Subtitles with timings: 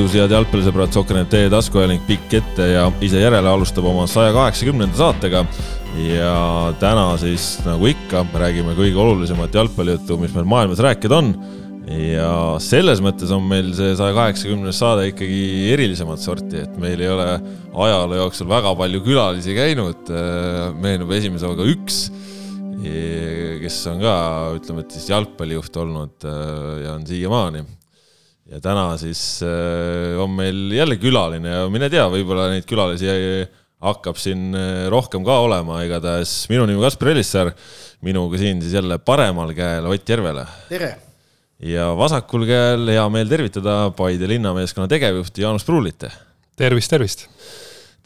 [0.00, 4.96] tervitus, head jalgpallisõbrad, Sokkernet teie taskuajanik pikk ette ja ise järele alustab oma saja kaheksakümnenda
[4.96, 5.44] saatega.
[6.00, 11.34] ja täna siis nagu ikka räägime kõige olulisemat jalgpallijuttu, mis meil maailmas rääkida on.
[11.90, 17.10] ja selles mõttes on meil see saja kaheksakümnes saade ikkagi erilisemat sorti, et meil ei
[17.10, 17.26] ole
[17.74, 20.08] ajaloo jooksul väga palju külalisi käinud.
[20.80, 22.06] meenub esimese hooga üks
[23.60, 24.16] kes on ka,
[24.56, 27.66] ütleme, et siis jalgpallijuht olnud ja on siiamaani
[28.50, 33.10] ja täna siis äh, on meil jälle külaline ja mine tea, võib-olla neid külalisi
[33.80, 37.52] hakkab siin äh, rohkem ka olema, igatahes minu nimi Kaspar Elissaar,
[38.04, 40.46] minuga siin siis jälle paremal käel Ott Järvele.
[40.68, 40.90] tere!
[41.60, 46.08] ja vasakul käel hea meel tervitada Paide linnameeskonna tegevjuhti Jaanus Pruulit.
[46.56, 47.28] tervist, tervist!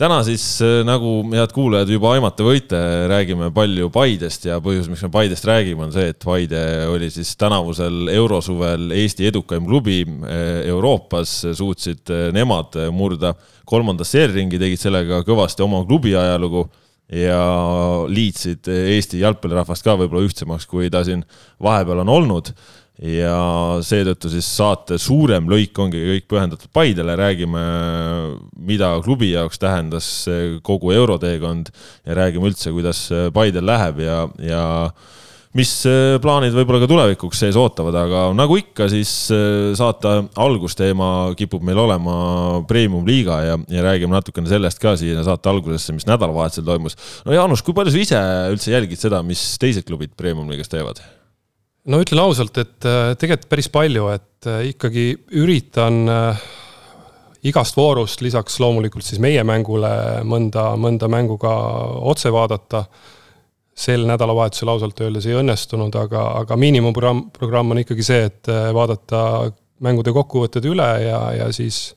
[0.00, 2.78] Täna siis, äh, nagu head kuulajad juba aimata võite,
[3.10, 7.34] räägime palju Paidest ja põhjus, miks me Paidest räägime, on see, et Paide oli siis
[7.40, 13.34] tänavusel eurosuvel Eesti edukaim klubi äh, Euroopas, suutsid äh, nemad murda
[13.68, 16.66] kolmandasse eelringi, tegid sellega kõvasti oma klubi ajalugu
[17.14, 17.40] ja
[18.08, 21.22] liitsid Eesti jalgpallirahvast ka võib-olla ühtsemaks, kui ta siin
[21.62, 22.50] vahepeal on olnud
[23.02, 27.64] ja seetõttu siis saate suurem lõik ongi kõik pühendatud Paidele, räägime,
[28.54, 30.10] mida klubi jaoks tähendas
[30.62, 31.72] kogu euroteekond
[32.06, 34.62] ja räägime üldse, kuidas Paidel läheb ja, ja
[35.58, 35.72] mis
[36.22, 39.10] plaanid võib-olla ka tulevikuks sees ootavad, aga nagu ikka, siis
[39.78, 42.14] saate algusteema kipub meil olema
[42.70, 46.98] premium-liiga ja, ja räägime natukene sellest ka siia saate algusesse, mis nädalavahetusel toimus.
[47.26, 51.02] no Jaanus, kui palju sa ise üldse jälgid seda, mis teised klubid premium-liigas teevad?
[51.90, 55.08] No ütlen ausalt, et äh, tegelikult päris palju, et äh, ikkagi
[55.40, 56.44] üritan äh,
[57.44, 59.90] igast voorust lisaks loomulikult siis meie mängule
[60.24, 61.52] mõnda, mõnda mängu ka
[62.12, 62.86] otse vaadata.
[63.74, 69.50] sel nädalavahetusel ausalt öeldes ei õnnestunud, aga, aga miinimumprogramm, programm on ikkagi see, et vaadata
[69.82, 71.96] mängude kokkuvõtted üle ja, ja siis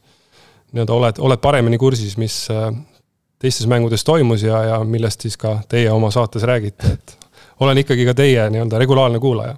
[0.73, 2.47] nii-öelda oled, oled paremini kursis, mis
[3.37, 7.29] teistes mängudes toimus ja, ja millest siis ka teie oma saates räägite, et
[7.61, 9.53] olen ikkagi ka teie nii-öelda regulaarne kuulaja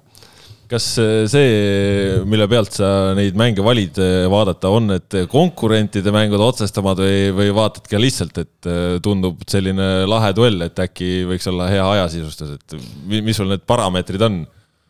[0.70, 6.42] kas äh, see, mille pealt sa neid mänge valid äh, vaadata, on need konkurentide mängud
[6.46, 11.50] otsestamad või, või vaatad ka lihtsalt, et äh, tundub selline lahe duell, et äkki võiks
[11.50, 12.78] olla hea ajasisustus, et
[13.10, 14.42] mis sul need parameetrid on?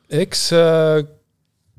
[0.10, 0.48] eks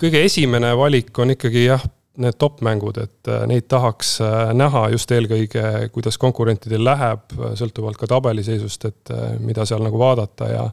[0.01, 1.83] kõige esimene valik on ikkagi jah,
[2.21, 4.19] need top-mängud, et neid tahaks
[4.55, 7.27] näha just eelkõige, kuidas konkurentidel läheb,
[7.59, 9.13] sõltuvalt ka tabeliseisust, et
[9.43, 10.65] mida seal nagu vaadata ja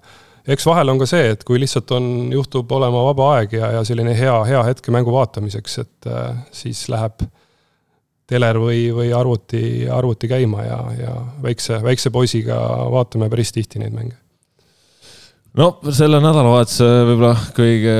[0.47, 3.81] eks vahel on ka see, et kui lihtsalt on, juhtub olema vaba aeg ja, ja
[3.87, 7.25] selline hea, hea hetk mängu vaatamiseks, et äh, siis läheb
[8.27, 12.59] teler või, või arvuti, arvuti käima ja, ja väikse, väikse poisiga
[12.91, 14.17] vaatame päris tihti neid mänge.
[15.57, 17.93] No selle nädalavahetuse võib-olla kõige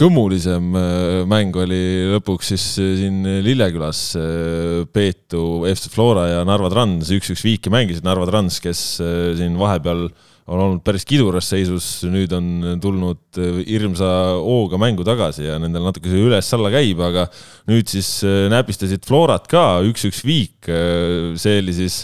[0.00, 1.80] kõmulisem äh, mäng oli
[2.10, 8.26] lõpuks siis siin Lillekülas äh, Peetu FC Flora ja Narva Trans, üks-üks viiki mängisid Narva
[8.28, 13.62] Trans, kes äh, siin vahepeal äh, on olnud päris kiduras seisus, nüüd on tulnud äh,
[13.64, 14.08] hirmsa
[14.44, 17.26] hooga mängu tagasi ja nendel natuke see üles-alla käib, aga
[17.70, 20.68] nüüd siis äh, näpistasid Florat ka üks-üks viik.
[20.68, 22.02] Äh, see oli siis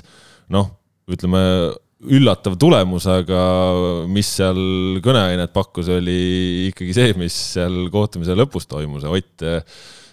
[0.53, 0.73] noh,
[1.11, 1.43] ütleme
[2.01, 3.41] üllatav tulemus, aga
[4.09, 4.61] mis seal
[5.05, 9.05] kõneainet pakkus, oli ikkagi see, mis seal kohtumise lõpus toimus.
[9.05, 9.45] Ott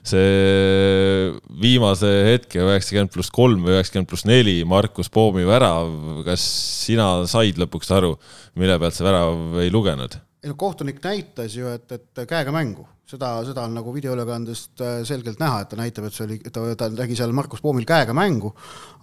[0.10, 1.32] see
[1.62, 5.92] viimase hetke üheksakümmend pluss kolm või üheksakümmend pluss neli Markus Poomi värav,
[6.28, 6.44] kas
[6.88, 8.16] sina said lõpuks aru,
[8.60, 10.20] mille pealt see värav ei lugenud?
[10.44, 14.98] ei no kohtunik näitas ju, et, et käega mängu, seda, seda on nagu videoülekandest äh,
[15.08, 18.16] selgelt näha, et ta näitab, et see oli, ta, ta nägi seal Markus Poomil käega
[18.18, 18.52] mängu,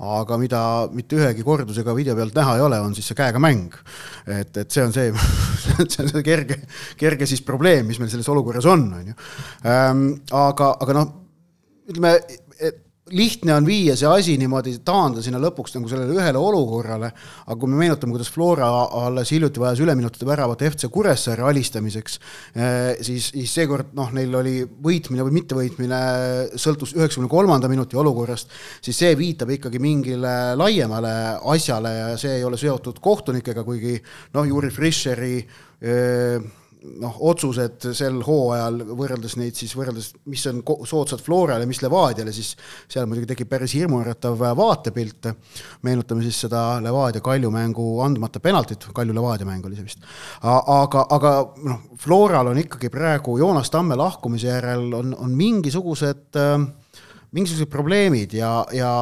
[0.05, 0.61] aga mida
[0.93, 3.75] mitte ühegi kordusega video pealt näha ei ole, on siis see käega mäng.
[4.29, 5.11] et, et see on see
[5.93, 6.61] see on see kerge,
[7.01, 9.19] kerge siis probleem, mis meil selles olukorras on, on ju.
[9.71, 10.07] Ähm,
[10.37, 11.15] aga, aga noh,
[11.89, 12.19] ütleme,
[13.13, 17.11] lihtne on viia see asi niimoodi, taanda sinna lõpuks nagu sellele ühele olukorrale,
[17.45, 18.69] aga kui me meenutame, kuidas Flora
[19.05, 22.17] alles hiljuti vajas üleminutite väravat FC Kuressaare alistamiseks,
[22.57, 26.01] eh, siis, siis seekord noh, neil oli võitmine või mittevõitmine
[26.57, 31.15] sõltus üheksakümne kolmanda minuti olukorrast, siis see viitab ikkagi mingile laiemale
[31.53, 33.99] asjale ja see ei ole seotud kohtunikega, kuigi
[34.33, 35.37] noh, Juri Fischeri
[35.85, 36.53] öö, eh,
[37.01, 42.53] noh, otsused sel hooajal võrreldes neid siis võrreldes, mis on soodsad Florale, mis Levadiale, siis
[42.91, 45.31] seal muidugi tekib päris hirmuäratav vaatepilt.
[45.83, 50.05] meenutame siis seda Levadia Kalju mängu andmata penaltit, Kalju Levadia mäng oli see vist.
[50.43, 51.35] aga, aga
[51.65, 56.39] noh, Floral on ikkagi praegu Joonas Tamme lahkumise järel on, on mingisugused,
[57.33, 58.93] mingisugused probleemid ja, ja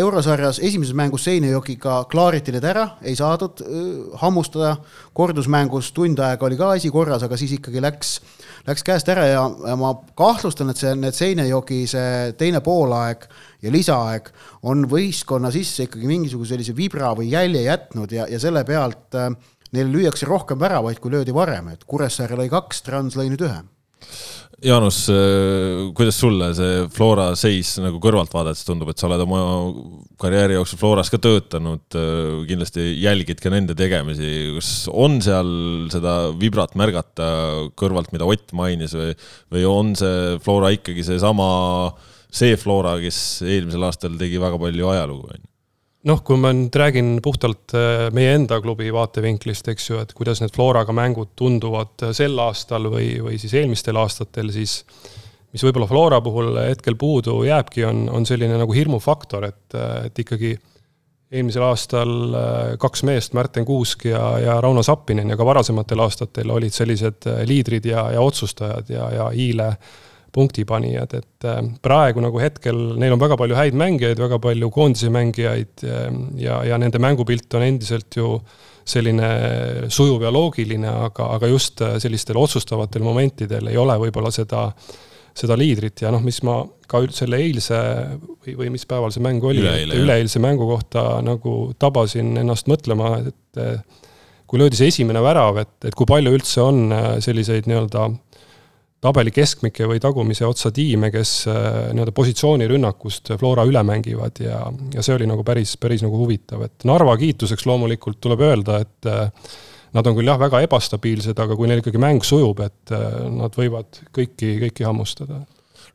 [0.00, 3.62] eurosarjas esimeses mängus Seinajokiga klaariti need ära, ei saadud
[4.20, 4.76] hammustada,
[5.16, 8.14] kordusmängus tund aega oli ka asi korras, aga siis ikkagi läks,
[8.68, 13.28] läks käest ära ja, ja ma kahtlustan, et see, need Seinajoki see teine poolaeg
[13.64, 14.30] ja lisaaeg
[14.70, 19.30] on võistkonna sisse ikkagi mingisuguse sellise vibra või jälje jätnud ja, ja selle pealt äh,
[19.74, 23.62] neil lüüakse rohkem väravaid, kui löödi varem, et Kuressaare lõi kaks, Trans lõi nüüd ühe
[24.64, 29.40] Jaanus, äh, kuidas sulle see Flora seis nagu kõrvalt vaadates tundub, et sa oled oma
[30.20, 35.50] karjääri jooksul Floras ka töötanud, äh, kindlasti jälgid ka nende tegemisi, kas on seal
[35.92, 37.28] seda vibrat märgata
[37.76, 39.12] kõrvalt, mida Ott mainis või,
[39.52, 41.48] või on see Flora ikkagi seesama,
[42.32, 45.53] see Flora, kes eelmisel aastal tegi väga palju ajalugu, on ju?
[46.08, 50.42] Noh, kui ma nüüd räägin puhtalt äh, meie enda klubi vaatevinklist, eks ju, et kuidas
[50.42, 54.82] need Floraga mängud tunduvad äh, sel aastal või, või siis eelmistel aastatel, siis
[55.54, 60.24] mis võib-olla Flora puhul hetkel puudu jääbki, on, on selline nagu hirmufaktor, et, äh, et
[60.24, 60.54] ikkagi
[61.34, 62.10] eelmisel aastal
[62.78, 67.88] kaks meest, Märten Kuusk ja, ja Rauno Sappinen ja ka varasematel aastatel olid sellised liidrid
[67.90, 69.72] ja, ja otsustajad ja, ja Hiile
[70.34, 75.10] punktipanijad, et äh, praegu nagu hetkel neil on väga palju häid mängijaid, väga palju koondise
[75.14, 78.36] mängijaid ähm, ja, ja nende mängupilt on endiselt ju
[78.84, 79.28] selline
[79.88, 84.66] sujuv ja loogiline, aga, aga just äh, sellistel otsustavatel momentidel ei ole võib-olla seda,
[85.34, 86.02] seda liidrit.
[86.04, 86.60] Ja noh, mis ma
[86.90, 87.80] ka selle eilse
[88.44, 89.64] või, või mis päeval see mäng oli,
[89.96, 93.64] üleeilse mängu kohta nagu tabasin ennast mõtlema, et
[94.54, 98.06] kui löödi see esimene värav, et, et kui palju üldse on äh, selliseid nii-öelda
[99.04, 104.64] tabeli keskmike või tagumise otsa tiime, kes äh, nii-öelda positsioonirünnakust Flora üle mängivad ja,
[104.94, 109.10] ja see oli nagu päris, päris nagu huvitav, et Narva kiituseks loomulikult tuleb öelda, et
[109.10, 109.28] äh,
[109.94, 113.54] Nad on küll jah, väga ebastabiilsed, aga kui neil ikkagi mäng sujub, et äh, nad
[113.54, 115.44] võivad kõiki, kõiki hammustada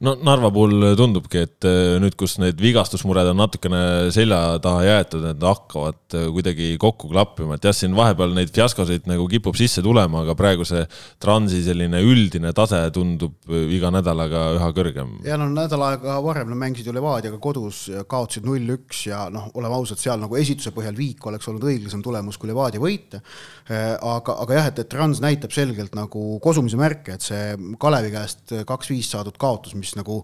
[0.06, 3.81] no Narva puhul tundubki, et äh, nüüd, kus need vigastusmured on natukene
[4.16, 9.10] selja taha jäetud, need hakkavad äh, kuidagi kokku klappima, et jah, siin vahepeal neid fiaskosid
[9.10, 10.86] nagu kipub sisse tulema, aga praegu see
[11.19, 15.18] Transi selline üldine tase tundub äh, iga nädalaga üha kõrgem.
[15.28, 19.75] ja no nädal aega varem nad mängisid ju Levadiaga kodus, kaotasid null-üks ja noh, oleme
[19.81, 23.19] ausad, seal nagu esituse põhjal viik oleks olnud õiglasem tulemus kui Levadia võita.
[23.68, 28.56] aga, aga jah, et, et Trans näitab selgelt nagu kosumise märke, et see Kalevi käest
[28.68, 30.21] kaks-viis saadud kaotus, mis mis nagu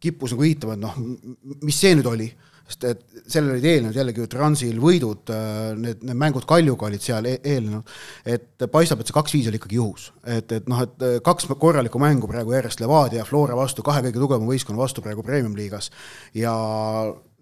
[0.00, 0.96] kippus nagu viitama, et noh,
[1.64, 2.30] mis see nüüd oli?
[2.70, 7.02] Sest et sellele olid eelnenud jällegi ju Transil võidud, äh, need, need mängud Kaljuga olid
[7.02, 7.88] seal e eelnenud,
[8.22, 10.12] et paistab, et see kaks-viis oli ikkagi juhus.
[10.22, 14.04] et, et noh, et äh, kaks korralikku mängu praegu järjest Levadia ja Flora vastu, kahe
[14.06, 15.90] kõige tugevama võistkonna vastu praegu Premium-liigas
[16.38, 16.54] ja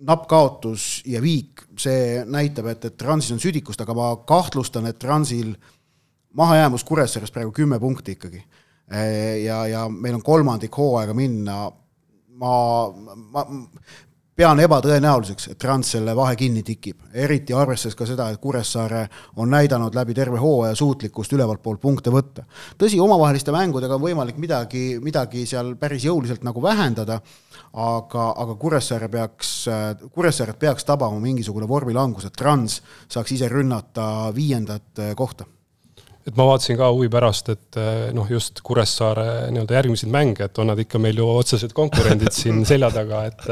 [0.08, 4.98] napp kaotus ja viik, see näitab, et, et Transil on südikust, aga ma kahtlustan, et
[5.02, 5.52] Transil
[6.40, 8.40] mahajäämus Kuressaarest praegu kümme punkti ikkagi
[9.44, 11.66] ja, ja meil on kolmandik hooaega minna,
[12.40, 12.52] ma,
[13.32, 13.44] ma
[14.38, 19.00] pean ebatõenäoliseks, et Trans selle vahe kinni tikib, eriti arvestades ka seda, et Kuressaare
[19.42, 22.44] on näidanud läbi terve hooaja suutlikkust ülevalt poolt punkte võtta.
[22.78, 27.18] tõsi, omavaheliste mängudega on võimalik midagi, midagi seal päris jõuliselt nagu vähendada,
[27.74, 29.52] aga, aga Kuressaare peaks,
[30.14, 35.50] Kuressaaret peaks tabama mingisugune vormilangus, et Trans saaks ise rünnata viiendat kohta
[36.28, 40.60] et ma vaatasin ka huvi pärast, et eh, noh, just Kuressaare nii-öelda järgmiseid mänge, et
[40.60, 43.48] on nad ikka meil ju otsesed konkurendid siin selja taga, et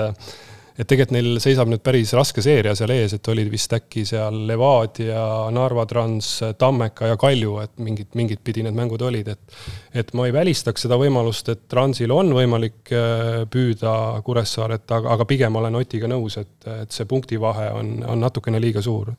[0.76, 4.42] et tegelikult neil seisab nüüd päris raske seeria seal ees, et olid vist äkki seal
[4.48, 9.58] Levadia, Narva Trans, Tammeka ja Kalju, et mingid, mingit pidi need mängud olid, et
[9.96, 15.26] et ma ei välistaks seda võimalust, et Transil on võimalik äh, püüda Kuressaaret, aga, aga
[15.28, 19.14] pigem olen Otiga nõus, et, et see punktivahe on, on natukene liiga suur.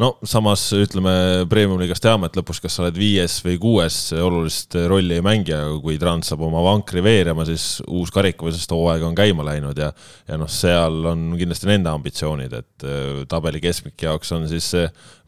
[0.00, 5.18] no samas ütleme, Premium-liigas teame, et lõpus, kas sa oled viies või kuues, olulist rolli
[5.18, 9.44] ei mängi, aga kui Trans saab oma vankri veerema, siis uus karikavõistlust hooaeg on käima
[9.44, 9.92] läinud ja
[10.28, 14.70] ja noh, seal seal on kindlasti nende ambitsioonid, et äh, tabeli keskmike jaoks on siis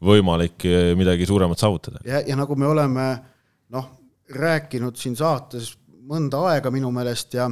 [0.04, 2.02] võimalik äh, midagi suuremat saavutada.
[2.06, 3.06] ja, ja nagu me oleme
[3.74, 3.90] noh,
[4.36, 5.74] rääkinud siin saates
[6.06, 7.48] mõnda aega minu meelest ja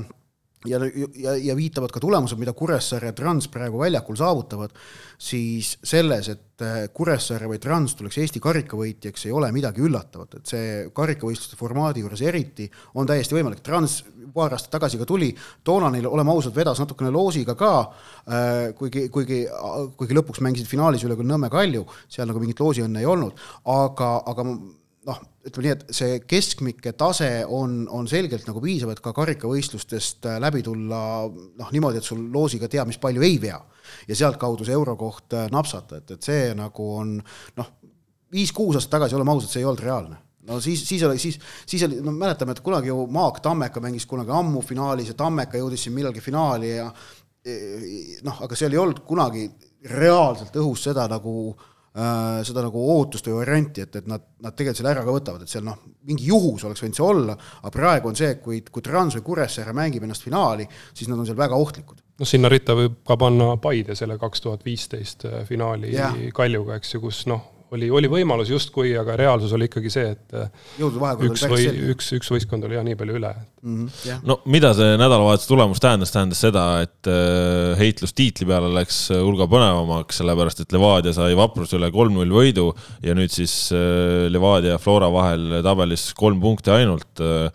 [0.64, 0.80] ja,
[1.16, 4.74] ja, ja viitavad ka tulemused, mida Kuressaare Trans praegu väljakul saavutavad,
[5.20, 10.54] siis selles, et äh, Kuressaare või Trans tuleks Eesti karikavõitjaks, ei ole midagi üllatavat, et
[10.54, 14.00] see karikavõistluste formaadi juures eriti on täiesti võimalik, Trans
[14.34, 15.30] paar aastat tagasi ka tuli,
[15.66, 17.74] toona neil, oleme ausad, vedas natukene loosiga ka,
[18.26, 19.44] äh, kuigi, kuigi,
[19.98, 23.38] kuigi lõpuks mängisid finaalis üle küll Nõmme Kalju, seal nagu mingit loosiõnne ei olnud,
[23.70, 24.48] aga, aga
[25.44, 30.38] ütleme nii, et see keskmike tase on, on selgelt nagu piisav, et ka karikavõistlustest äh,
[30.42, 33.60] läbi tulla noh, niimoodi, et sul loosiga teab, mis palju ei vea.
[34.08, 37.18] ja sealtkaudu see eurokoht äh, napsata, et, et see nagu on
[37.58, 37.72] noh,
[38.32, 41.36] viis-kuus aastat tagasi, oleme ausad, see ei olnud reaalne no siis, siis oli, siis,
[41.66, 45.60] siis oli, no mäletame, et kunagi ju Maak Tammeka mängis kunagi ammu finaalis ja Tammeka
[45.60, 46.88] jõudis siin millalgi finaali ja
[48.24, 49.46] noh, aga seal ei olnud kunagi
[49.92, 54.80] reaalselt õhus seda nagu äh, seda nagu ootust või varianti, et, et nad, nad tegelikult
[54.80, 58.10] selle ära ka võtavad, et seal noh, mingi juhus oleks võinud see olla, aga praegu
[58.10, 61.38] on see, et kui, kui Trans või Kuressaare mängib ennast finaali, siis nad on seal
[61.38, 62.02] väga ohtlikud.
[62.18, 66.10] noh, sinna ritta võib ka panna Paide selle kaks tuhat viisteist finaali ja.
[66.34, 70.36] Kaljuga, eks ju, kus noh, oli, oli võimalus justkui, aga reaalsus oli ikkagi see, et
[71.28, 73.74] üks või üks, üks võistkond oli jah nii palju üle mm.
[73.74, 74.20] -hmm, yeah.
[74.26, 79.48] no mida see nädalavahetuse tulemus tähendas, tähendas seda, et äh, heitlus tiitli peale läks hulga
[79.50, 82.70] põnevamaks, sellepärast et Levadia sai Vapruse üle kolm-null võidu
[83.04, 87.50] ja nüüd siis äh, Levadia ja Flora vahel tabelis kolm punkti ainult äh,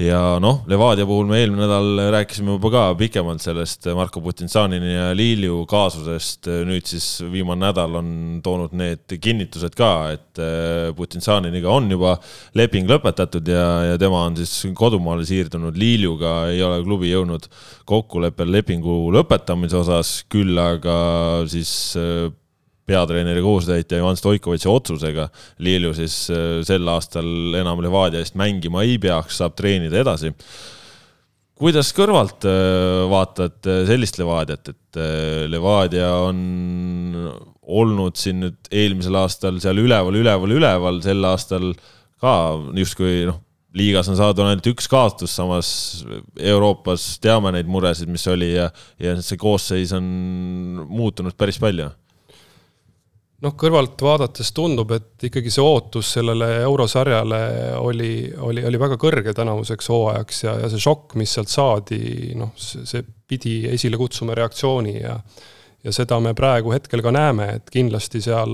[0.00, 5.10] ja noh, Levadia puhul me eelmine nädal rääkisime juba ka pikemalt sellest Marko Putinsanini ja
[5.16, 6.48] Lilju kaasusest.
[6.68, 8.10] nüüd siis viimane nädal on
[8.44, 12.16] toonud need kinnitused ka, et äh, Putinsaniniga on juba
[12.56, 15.76] leping lõpetatud ja, ja tema on siis kodumaale siirdunud.
[15.76, 17.50] Liljuga ei ole klubi jõudnud
[17.90, 20.96] kokkuleppel lepingu lõpetamise osas, küll aga
[21.50, 22.30] siis äh,
[22.90, 25.28] peatreeneri kohusetäitja Ivan Stoikovitši otsusega
[25.62, 30.32] Lilju siis äh, sel aastal enam Levadia eest mängima ei peaks, saab treenida edasi.
[31.60, 35.00] kuidas kõrvalt äh, vaatad äh, sellist Levadiat, et
[35.50, 36.40] Levadia on
[37.70, 41.70] olnud siin nüüd eelmisel aastal seal üleval, üleval, üleval, sel aastal
[42.20, 42.34] ka
[42.76, 43.38] justkui noh,
[43.78, 45.70] liigas on saadud ainult üks kaotus, samas
[46.34, 48.66] Euroopas teame neid muresid, mis oli ja,
[48.98, 50.06] ja see koosseis on
[50.90, 51.92] muutunud päris palju
[53.40, 57.40] noh, kõrvalt vaadates tundub, et ikkagi see ootus sellele eurosarjale
[57.80, 62.02] oli, oli, oli väga kõrge tänavuseks hooajaks ja, ja see šokk, mis sealt saadi,
[62.38, 65.16] noh, see pidi esile kutsuma reaktsiooni ja
[65.84, 68.50] ja seda me praegu hetkel ka näeme, et kindlasti seal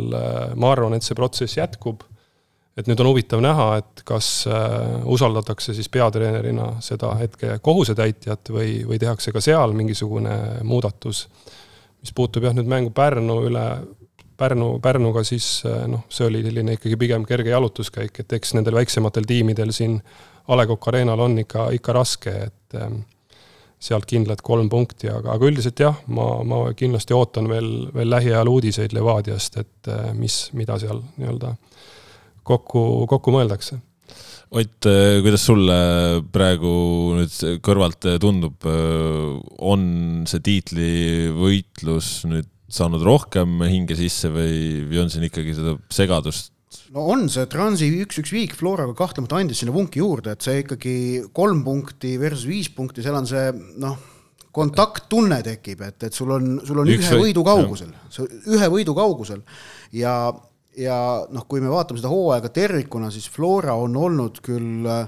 [0.58, 2.04] ma arvan, et see protsess jätkub.
[2.76, 8.82] et nüüd on huvitav näha, et kas äh, usaldatakse siis peatreenerina seda hetke kohusetäitjat või,
[8.84, 11.26] või tehakse ka seal mingisugune muudatus.
[12.00, 13.64] mis puutub jah, nüüd mängu Pärnu üle
[14.36, 18.76] Pärnu, Pärnuga, siis eh, noh, see oli selline ikkagi pigem kerge jalutuskäik, et eks nendel
[18.76, 19.98] väiksematel tiimidel siin
[20.46, 22.96] A Le Coq Arena'l on ikka, ikka raske, et eh,
[23.86, 28.50] sealt kindlalt kolm punkti, aga, aga üldiselt jah, ma, ma kindlasti ootan veel, veel lähiajal
[28.52, 31.56] uudiseid Levadiast, et eh, mis, mida seal nii-öelda
[32.46, 33.80] kokku, kokku mõeldakse.
[34.56, 35.76] Ott, kuidas sulle
[36.32, 36.70] praegu
[37.16, 38.62] nüüd kõrvalt tundub,
[39.58, 39.88] on
[40.30, 46.52] see tiitlivõitlus nüüd saanud rohkem hinge sisse või, või on siin ikkagi seda segadust?
[46.94, 50.96] no on see Transi üks-üks viik Floraga kahtlemata andis sinna vunki juurde, et see ikkagi
[51.36, 53.44] kolm punkti versus viis punkti, seal on see
[53.82, 53.96] noh,
[54.56, 57.92] kontakttunne tekib, et, et sul on, sul on üks ühe võidu kaugusel,
[58.48, 59.42] ühe võidu kaugusel.
[59.94, 60.14] Ja,
[60.78, 60.98] ja
[61.32, 65.04] noh, kui me vaatame seda hooaega tervikuna, siis Flora on olnud küll äh,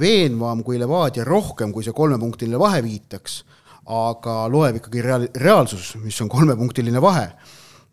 [0.00, 3.42] veenvam kui Levadia rohkem, kui see kolmepunktiline vahe viitaks
[3.88, 7.30] aga loeb ikkagi reaal-, reaalsus, mis on kolmepunktiline vahe.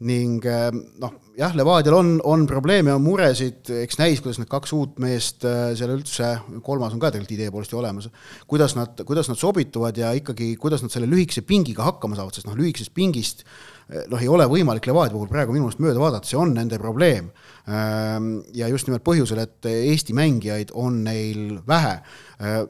[0.06, 4.74] ning eh, noh, jah, Levadial on, on probleeme, on muresid, eks näis, kuidas need kaks
[4.76, 6.34] uut meest eh, seal üldse,
[6.66, 8.10] kolmas on ka tegelikult idee poolest ju olemas,
[8.44, 12.50] kuidas nad, kuidas nad sobituvad ja ikkagi, kuidas nad selle lühikese pingiga hakkama saavad, sest
[12.50, 16.28] noh, lühikesest pingist eh, noh, ei ole võimalik Levadia puhul praegu minu meelest mööda vaadata,
[16.28, 17.32] see on nende probleem.
[17.66, 21.96] Ja just nimelt põhjusel, et Eesti mängijaid on neil vähe.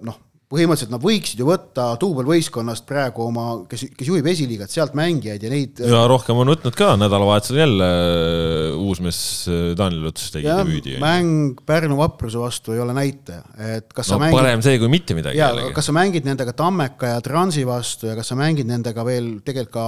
[0.08, 5.42] noh, põhimõtteliselt nad võiksid ju võtta duubelvõistkonnast praegu oma, kes, kes juhib esiliigat, sealt mängijaid
[5.42, 5.82] ja neid.
[5.82, 10.98] ja rohkem on võtnud ka, nädalavahetusel jälle äh, uusmees äh, Daniel Luts tegi debüüdi.
[11.02, 13.42] mäng Pärnu vapruse vastu ei ole näitaja,
[13.78, 14.38] et kas no, sa mängid.
[14.38, 15.42] parem see kui mitte midagi.
[15.42, 19.40] ja, kas sa mängid nendega Tammeka ja Transi vastu ja kas sa mängid nendega veel
[19.46, 19.86] tegelikult ka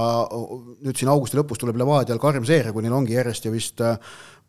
[0.84, 3.94] nüüd siin augusti lõpus tuleb Levadial karm seeria, kui neil ongi järjest ju vist äh,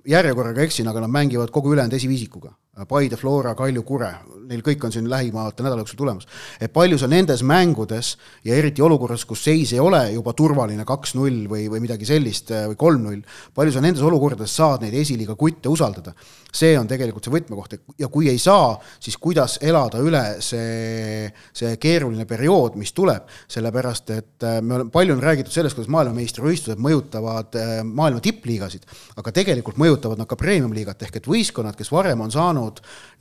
[0.07, 2.53] järjekorraga eksin, aga nad mängivad kogu ülejäänud esiviisikuga.
[2.85, 4.11] Paide, Flora, Kalju, Kure,
[4.49, 6.27] neil kõik on siin lähimate nädala jooksul tulemas.
[6.59, 11.47] et palju sa nendes mängudes ja eriti olukorras, kus seis ei ole juba turvaline kaks-null
[11.49, 13.23] või, või midagi sellist või kolm-null,
[13.55, 16.13] palju sa nendes olukordades saad neid esiliiga kutte usaldada?
[16.53, 21.75] see on tegelikult see võtmekoht ja kui ei saa, siis kuidas elada üle see, see
[21.81, 26.81] keeruline periood, mis tuleb, sellepärast et äh, me oleme, palju on räägitud sellest, kuidas maailmameistrivõistlused
[26.81, 28.87] mõjutavad äh, maailma tippliigasid,
[29.21, 32.68] aga tegelikult mõjutavad nad ka premium-liigat, ehk et võistkonnad, kes varem on saanud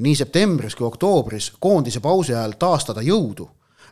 [0.05, 3.49] nii septembris kui oktoobris koondise pausi ajal taastada jõudu.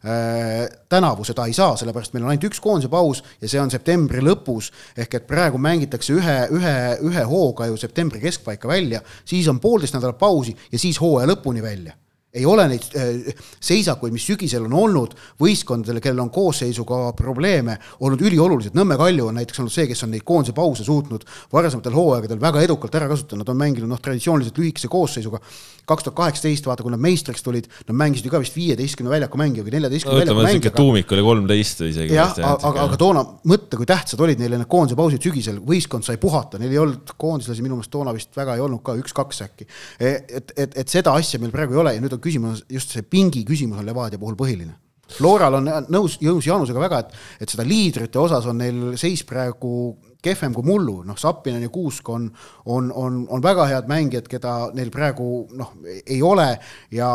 [0.07, 3.73] Äh, tänavu seda ei saa, sellepärast meil on ainult üks koondise paus ja see on
[3.73, 9.49] septembri lõpus, ehk et praegu mängitakse ühe, ühe, ühe hooga ju septembri keskpaika välja, siis
[9.49, 11.97] on poolteist nädalat pausi ja siis hooaja lõpuni välja
[12.37, 18.23] ei ole neid äh, seisakuid, mis sügisel on olnud võistkondadele, kellel on koosseisuga probleeme, olnud
[18.27, 18.77] üliolulised.
[18.77, 22.65] Nõmme Kalju on näiteks olnud see, kes on neid koondise pause suutnud varasematel hooaegadel väga
[22.67, 25.41] edukalt ära kasutada, nad on mänginud noh, traditsiooniliselt lühikese koosseisuga.
[25.87, 29.39] kaks tuhat kaheksateist, vaata, kui nad meistriks tulid, nad mängisid ju ka vist viieteistkümne väljaku
[29.39, 30.73] mängi või neljateistkümne väljaku mängi.
[30.75, 32.17] tuumik oli kolmteist isegi.
[32.17, 36.19] jah, aga, aga toona mõtle, kui tähtsad olid neile need koondise pausid sügisel, võistkond sai
[36.19, 39.69] puhata, neil ei olnud koondislasi minu meelest toona vist väga ei olnud ka, üks-kaks äkki.
[40.01, 42.93] E, et, et, et seda asja meil praegu ei ole ja nüüd on küsimus, just
[42.95, 44.75] see pingi küsimus on Levadia puhul põhiline.
[45.17, 47.13] Floral on nõus, nõus Jaanusega väga, et,
[47.45, 49.95] et seda liidrite osas on neil seis praegu
[50.27, 52.27] kehvem kui mullu, noh, Sapinen ja Kuusk on,
[52.75, 56.49] on, on, on väga head mängijad, keda neil praegu noh, ei ole
[56.95, 57.11] ja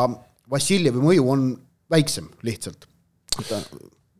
[0.51, 1.49] Vassiljevi mõju on
[1.91, 2.87] väiksem lihtsalt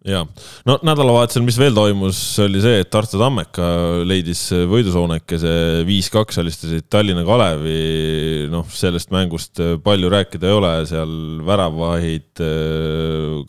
[0.01, 0.24] ja
[0.65, 3.65] no nädalavahetusel, mis veel toimus, oli see, et Tartu Tammeka
[4.10, 5.51] leidis võidusoonekese
[5.86, 8.48] viis-kaks alistasid Tallinna Kalevi.
[8.50, 11.13] noh, sellest mängust palju rääkida ei ole, seal
[11.46, 12.41] väravahid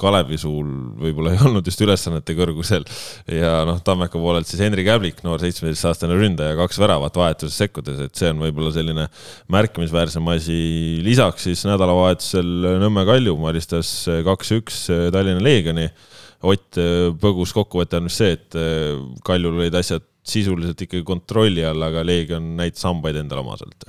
[0.02, 0.68] Kalevi suul
[1.00, 2.84] võib-olla ei olnud just ülesannete kõrgusel.
[3.32, 8.18] ja noh, Tammeka poolelt siis Henri Käblik, noor seitsmeteistaastane ründaja, kaks väravat vahetuses sekkudes, et
[8.18, 9.08] see on võib-olla selline
[9.52, 10.60] märkimisväärsem asi.
[11.00, 15.88] lisaks siis nädalavahetusel Nõmme Kalju alistas kaks-üks Tallinna Leegioni
[16.42, 21.82] Ott äh, põgus kokkuvõte on see, et äh, Kaljul olid asjad sisuliselt ikkagi kontrolli all,
[21.82, 23.86] aga Leegion näitas hambaid endale omaselt.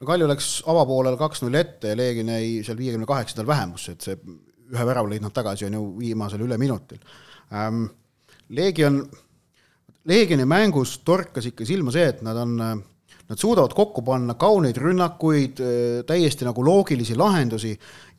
[0.00, 4.18] no Kalju läks avapoolel kaks-null ette ja Leegion jäi seal viiekümne kaheksandal vähemusse, et see
[4.72, 6.98] ühe värava lõid nad tagasi, on ju, viimasel üleminutil
[7.54, 7.86] ähm,.
[8.54, 9.00] Leegion,
[10.06, 12.60] Leegioni mängus torkas ikka silma see, et nad on
[13.26, 17.72] Nad suudavad kokku panna kauneid rünnakuid, äh, täiesti nagu loogilisi lahendusi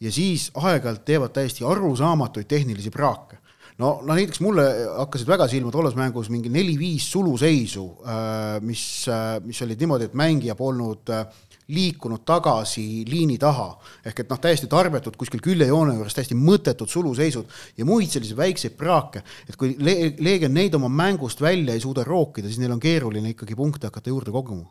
[0.03, 3.36] ja siis aeg-ajalt teevad täiesti arusaamatuid tehnilisi praake
[3.81, 4.65] no, no näiteks mulle
[4.97, 10.17] hakkasid väga silma tolles mängus mingi neli-viis suluseisu, äh, mis, äh, mis olid niimoodi, et
[10.17, 11.25] mängija polnud äh,
[11.73, 13.67] liikunud tagasi liini taha.
[14.07, 18.77] ehk et noh, täiesti tarbetud kuskil küljejoone juures, täiesti mõttetud suluseisud ja muid selliseid väikseid
[18.79, 22.81] praake, et kui Le Leegion neid oma mängust välja ei suuda rookida, siis neil on
[22.81, 24.69] keeruline ikkagi punkte hakata juurde koguma.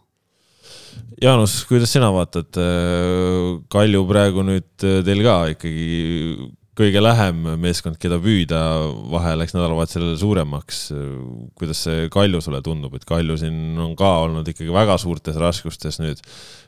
[1.21, 2.57] Jaanus, kuidas sina vaatad,
[3.69, 5.85] Kalju praegu nüüd teil ka ikkagi
[6.77, 8.61] kõige lähem meeskond, keda püüda,
[9.13, 10.81] vahe läks nädalavahetusel suuremaks.
[11.57, 16.01] kuidas see Kalju sulle tundub, et Kalju siin on ka olnud ikkagi väga suurtes raskustes
[16.03, 16.21] nüüd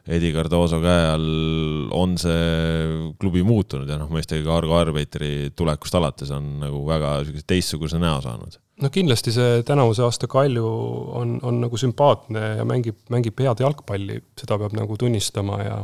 [0.09, 5.99] Edi Cardoso käe all on see klubi muutunud ja noh, mõistagi ka Argo Arbeiteri tulekust
[6.01, 8.57] alates on nagu väga niisuguse teistsuguse näo saanud.
[8.81, 10.73] no kindlasti see tänavuse aasta Kalju
[11.21, 15.79] on, on nagu sümpaatne ja mängib, mängib head jalgpalli, seda peab nagu tunnistama ja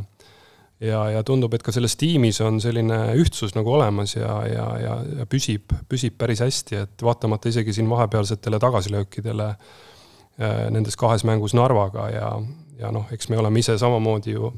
[0.85, 4.99] ja, ja tundub, et ka selles tiimis on selline ühtsus nagu olemas ja, ja, ja,
[5.21, 11.55] ja püsib, püsib päris hästi, et vaatamata isegi siin vahepealsetele tagasilöökidele äh, nendes kahes mängus
[11.57, 12.31] Narvaga ja,
[12.79, 14.53] ja noh, eks me oleme ise samamoodi ju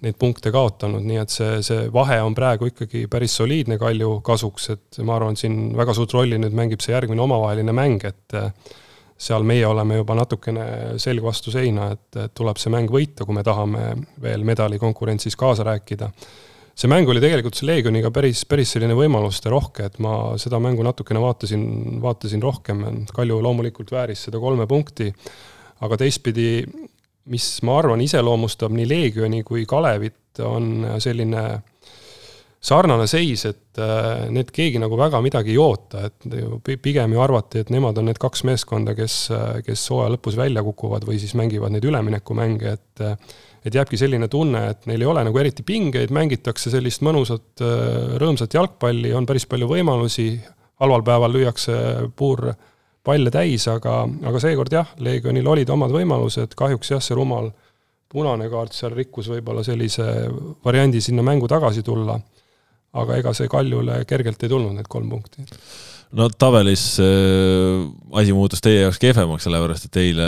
[0.00, 4.70] neid punkte kaotanud, nii et see, see vahe on praegu ikkagi päris soliidne Kalju kasuks,
[4.72, 8.38] et ma arvan, siin väga suurt rolli nüüd mängib see järgmine omavaheline mäng, et
[9.20, 10.66] seal meie oleme juba natukene
[11.00, 16.10] selg vastu seina, et, tuleb see mäng võita, kui me tahame veel medalikonkurentsis kaasa rääkida.
[16.80, 21.20] see mäng oli tegelikult Leegioniga päris, päris selline võimaluste rohke, et ma seda mängu natukene
[21.20, 25.12] vaatasin, vaatasin rohkem, Kalju loomulikult vääris seda kolme punkti,
[25.84, 26.64] aga teistpidi,
[27.28, 31.44] mis ma arvan, iseloomustab nii Leegioni kui Kalevit, on selline
[32.60, 36.26] sarnane seis, et äh, need keegi nagu väga midagi ei oota, et
[36.82, 40.64] pigem ju arvati, et nemad on need kaks meeskonda, kes, äh, kes hooaja lõpus välja
[40.66, 45.08] kukuvad või siis mängivad neid üleminekumänge, et äh, et jääbki selline tunne, et neil ei
[45.10, 47.60] ole nagu eriti pingeid, mängitakse sellist mõnusat
[48.16, 50.30] rõõmsat jalgpalli, on päris palju võimalusi,
[50.80, 51.74] halval päeval lüüakse
[52.16, 52.46] puur
[53.04, 53.98] palle täis, aga,
[54.30, 57.50] aga seekord jah, Leegionil olid omad võimalused, kahjuks jah, see rumal
[58.08, 60.08] punane kaart seal rikkus võib-olla sellise
[60.64, 62.16] variandi sinna mängu tagasi tulla
[62.98, 65.44] aga ega see Kaljule kergelt ei tulnud, need kolm punkti.
[66.18, 67.84] no tabelis äh,
[68.18, 70.26] asi muutus teie jaoks kehvemaks, sellepärast et eile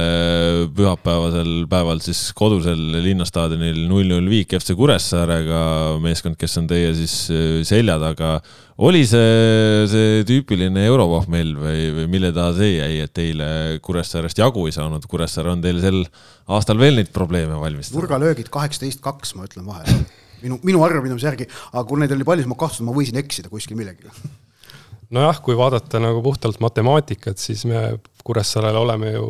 [0.77, 5.65] pühapäevasel päeval siis kodusel linnastaadionil null-null viik FC Kuressaarega,
[6.05, 8.37] meeskond, kes on teie siis äh, selja taga.
[8.79, 14.69] oli see, see tüüpiline eurovohmell või, või mille taha see jäi, et eile Kuressaarest jagu
[14.71, 16.05] ei saanud, Kuressaare on teil sel
[16.47, 18.05] aastal veel neid probleeme valmistanud?
[18.05, 20.05] nurgalöögid kaheksateist, kaks, ma ütlen vahele
[20.45, 23.53] minu, minu arvamise järgi, aga kui neid oli palju, siis ma kahtlusin, ma võisin eksida
[23.53, 24.13] kuskil millegagi
[25.13, 29.25] nojah, kui vaadata nagu puhtalt matemaatikat, siis me Kuressaarele oleme ju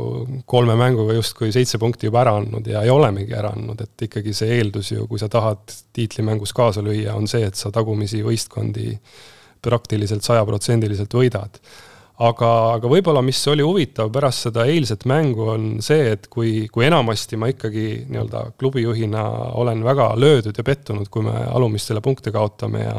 [0.47, 4.35] kolme mänguga justkui seitse punkti juba ära andnud ja, ja olemegi ära andnud, et ikkagi
[4.37, 5.63] see eeldus ju, kui sa tahad
[5.97, 8.93] tiitlimängus kaasa lüüa, on see, et sa tagumisi võistkondi
[9.65, 11.57] praktiliselt sajaprotsendiliselt võidad.
[12.29, 16.87] Aga, aga võib-olla, mis oli huvitav pärast seda eilset mängu, on see, et kui, kui
[16.87, 19.27] enamasti ma ikkagi nii-öelda klubijuhina
[19.61, 22.99] olen väga löödud ja pettunud, kui me alumistele punkte kaotame ja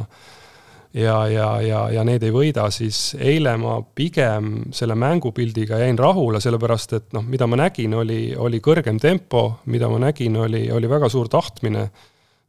[0.93, 6.41] ja, ja, ja, ja need ei võida, siis eile ma pigem selle mängupildiga jäin rahule,
[6.43, 10.89] sellepärast et noh, mida ma nägin, oli, oli kõrgem tempo, mida ma nägin, oli, oli
[10.91, 11.87] väga suur tahtmine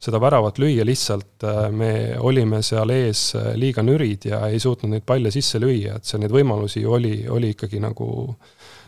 [0.05, 1.91] seda väravat lüüa, lihtsalt äh, me
[2.21, 6.23] olime seal ees äh, liiga nürid ja ei suutnud neid palle sisse lüüa, et seal
[6.23, 8.07] neid võimalusi oli, oli ikkagi nagu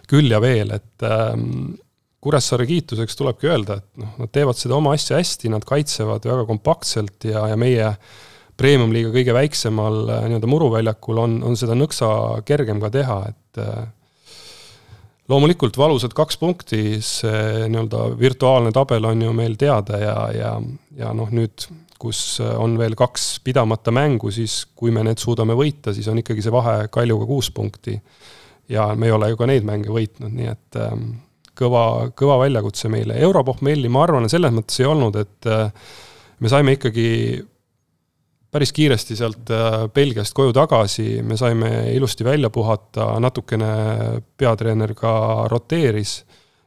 [0.08, 1.76] küll ja veel, et ähm,
[2.24, 6.48] Kuressaare kiituseks tulebki öelda, et noh, nad teevad seda oma asja hästi, nad kaitsevad väga
[6.50, 7.92] kompaktselt ja, ja meie
[8.58, 12.10] premium-liiga kõige väiksemal äh, nii-öelda muruväljakul on, on seda nõksa
[12.48, 13.62] kergem ka teha, et
[15.28, 20.54] loomulikult valusad kaks punkti, see nii-öelda virtuaalne tabel on ju meil teada ja, ja,
[20.98, 25.94] ja noh, nüüd kus on veel kaks pidamata mängu, siis kui me need suudame võita,
[25.96, 27.98] siis on ikkagi see vahe Kaljuga kuus punkti.
[28.70, 31.06] ja me ei ole ju ka neid mänge võitnud, nii et ähm,
[31.58, 33.16] kõva, kõva väljakutse meile.
[33.24, 35.72] Europohmelli, ma arvan, selles mõttes ei olnud, et äh,
[36.40, 37.08] me saime ikkagi
[38.52, 43.72] päris kiiresti sealt äh, Belgiast koju tagasi, me saime ilusti välja puhata, natukene
[44.38, 45.12] peatreener ka
[45.52, 46.22] roteeris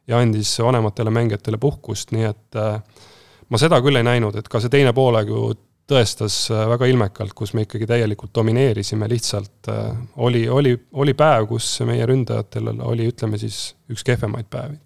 [0.09, 2.79] ja andis vanematele mängijatele puhkust, nii et äh,
[3.49, 5.51] ma seda küll ei näinud, et ka see teine poolaeg ju
[5.90, 9.90] tõestas äh, väga ilmekalt, kus me ikkagi täielikult domineerisime, lihtsalt äh,
[10.22, 14.79] oli, oli, oli päev, kus meie ründajatel oli, ütleme siis, üks kehvemaid päevi.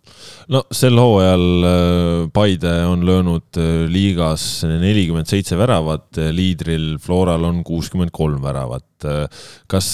[0.55, 3.61] no sel hooajal äh, Paide on löönud
[3.93, 8.89] liigas nelikümmend seitse väravat, liidril Floral on kuuskümmend kolm väravat.
[9.69, 9.89] kas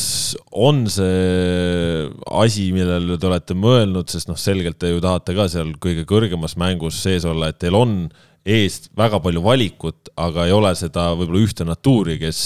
[0.54, 5.74] on see asi, millele te olete mõelnud, sest noh, selgelt te ju tahate ka seal
[5.82, 8.04] kõige kõrgemas mängus sees olla, et teil on
[8.50, 12.40] eest väga palju valikut, aga ei ole seda võib-olla ühte natuuri, kes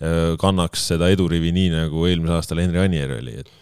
[0.00, 3.52] äh, kannaks seda edurivi nii, nagu eelmisel aastal Henri Anier oli, et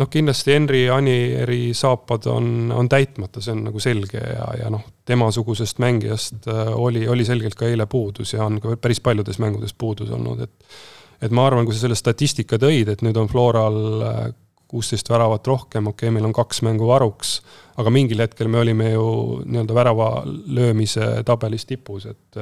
[0.00, 4.84] noh, kindlasti Henri Anieri saapad on, on täitmata, see on nagu selge ja, ja noh,
[5.08, 9.76] temasugusest mängijast äh, oli, oli selgelt ka eile puudus ja on ka päris paljudes mängudes
[9.76, 10.80] puudus olnud, et
[11.20, 13.76] et ma arvan, kui sa selle statistika tõid, et nüüd on Floral
[14.06, 14.22] äh,
[14.70, 17.40] kuusteist väravat rohkem, okei okay,, meil on kaks mängu varuks,
[17.80, 19.10] aga mingil hetkel me olime ju
[19.44, 22.40] nii-öelda värava löömise tabelis tipus, et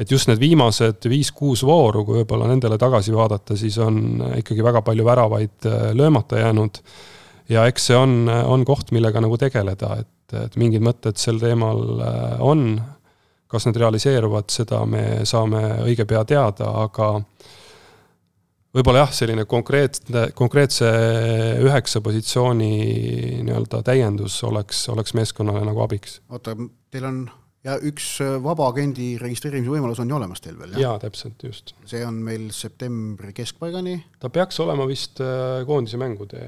[0.00, 4.80] et just need viimased viis-kuus vooru, kui võib-olla nendele tagasi vaadata, siis on ikkagi väga
[4.86, 6.80] palju väravaid äh, löömata jäänud.
[7.50, 11.84] ja eks see on, on koht, millega nagu tegeleda, et, et mingid mõtted sel teemal
[12.00, 12.80] äh, on.
[13.50, 17.08] kas need realiseeruvad, seda me saame õige pea teada, aga
[18.76, 20.88] võib-olla jah, selline konkreetne, konkreetse
[21.64, 22.72] üheksa positsiooni
[23.46, 26.20] nii-öelda täiendus oleks, oleks meeskonnale nagu abiks.
[26.30, 26.56] oota,
[26.92, 27.20] teil on
[27.66, 28.12] ja üks
[28.44, 30.86] vaba agendi registreerimise võimalus on ju olemas teil veel, jah?
[30.86, 31.74] jaa, täpselt, just.
[31.88, 33.98] see on meil septembri keskpaigani?
[34.22, 36.40] ta peaks olema vist äh, koondise mängude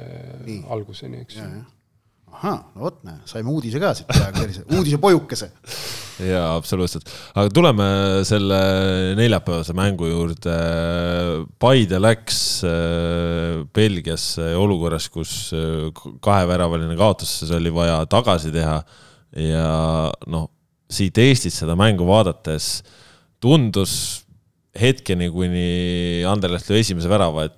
[0.46, 0.64] Nii.
[0.72, 1.52] alguseni, eks ju
[2.32, 5.48] ahah, no vot, näe, saime uudise ka siit praegu, sellise uudisepojukese.
[6.26, 7.10] jaa, absoluutselt.
[7.34, 7.88] aga tuleme
[8.28, 8.60] selle
[9.18, 10.56] neljapäevase mängu juurde.
[11.62, 18.80] Paide läks äh, Belgiasse olukorras, kus äh, kaheväravaline kaotus, oli vaja tagasi teha.
[19.38, 19.68] ja
[20.28, 20.50] noh,
[20.92, 22.82] siit Eestit seda mängu vaadates
[23.42, 23.94] tundus
[24.78, 27.56] hetkeni, kuni Anderleht lõi esimese värava, et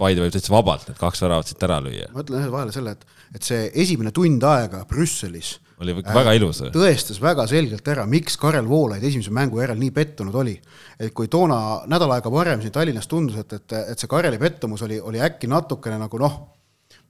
[0.00, 2.08] Paide võib täitsa vabalt need kaks väravat siit ära lüüa.
[2.14, 6.36] ma ütlen ühe vahele selle, et, et see esimene tund aega Brüsselis oli väga äh,
[6.38, 6.60] ilus.
[6.74, 10.54] tõestas väga selgelt ära, miks Karel Voolaid esimese mängu järel nii pettunud oli.
[10.98, 11.58] et kui toona
[11.90, 15.50] nädal aega varem siin Tallinnas tundus, et, et, et see Kareli pettumus oli, oli äkki
[15.50, 16.38] natukene nagu noh,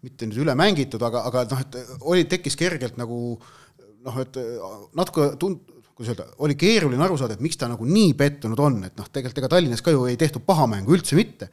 [0.05, 3.19] mitte nüüd üle mängitud, aga, aga noh, et oli, tekkis kergelt nagu
[4.05, 4.41] noh, et
[4.97, 8.81] natuke tund-, kuidas öelda, oli keeruline aru saada, et miks ta nagu nii pettunud on,
[8.89, 11.51] et noh, tegelikult ega Tallinnas ka ju ei tehtud paha mängu, üldse mitte.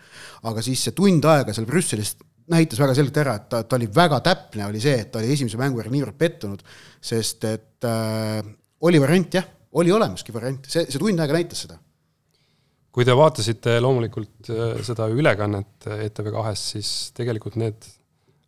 [0.49, 2.15] aga siis see tund aega seal Brüsselis
[2.51, 5.29] näitas väga selgelt ära, et ta, ta oli väga täpne, oli see, et ta oli
[5.35, 6.65] esimese mängu järel niivõrd pettunud,
[7.11, 8.41] sest et äh,
[8.87, 11.77] oli variant jah, oli olemaski variant, see, see tund aega näitas seda
[12.91, 17.87] kui te vaatasite loomulikult äh, seda ülekannet ETV kahes, siis tegelikult need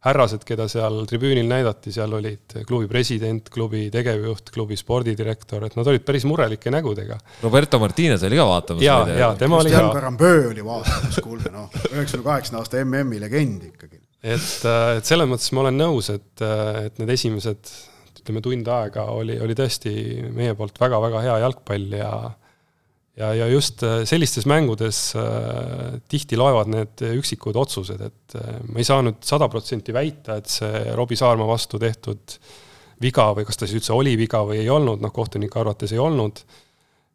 [0.04, 5.88] härrased, keda seal tribüünil näidati, seal olid klubi president, klubi tegevjuht, klubi spordidirektor, et nad
[5.88, 7.18] olid päris murelike nägudega.
[7.44, 8.84] Roberto Martinez oli ka vaatamas.
[8.84, 9.86] ja, ja tema oli ka.
[9.96, 14.02] Carambeu oli vaatamas, kuulge noh, üheksakümne kaheksakümne aasta MM-i legend ikkagi.
[14.24, 17.74] et, äh, et selles mõttes ma olen nõus, et, äh, et need esimesed
[18.24, 19.94] ütleme, tund aega oli, oli tõesti
[20.36, 22.14] meie poolt väga-väga hea jalgpall ja
[23.20, 28.82] ja, ja just äh, sellistes mängudes äh, tihti loevad need üksikud otsused, et äh, ma
[28.82, 32.38] ei saa nüüd sada protsenti väita, et see Robbie Saarma vastu tehtud
[33.04, 36.02] viga või kas ta siis üldse oli viga või ei olnud, noh, kohtunike arvates ei
[36.02, 36.42] olnud,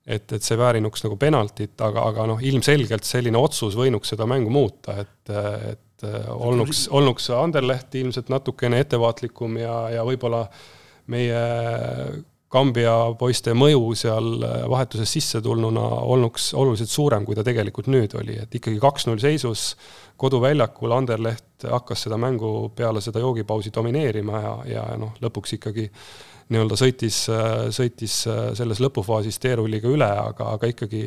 [0.09, 4.53] et, et see väärinuks nagu penaltit, aga, aga noh, ilmselgelt selline otsus võinuks seda mängu
[4.53, 5.37] muuta, et,
[5.73, 10.45] et et olnuks, olnuks Anderleht ilmselt natukene ettevaatlikum ja, ja võib-olla
[11.11, 11.41] meie
[12.49, 14.29] Kambja poiste mõju seal
[14.73, 19.75] vahetuses sisse tulnuna olnuks oluliselt suurem, kui ta tegelikult nüüd oli, et ikkagi kaks-null seisus
[20.17, 25.91] koduväljakul Anderleht hakkas seda mängu peale seda joogipausi domineerima ja, ja noh, lõpuks ikkagi
[26.49, 27.19] nii-öelda sõitis,
[27.77, 28.15] sõitis
[28.57, 31.03] selles lõpufaasis teerulliga üle, aga, aga ikkagi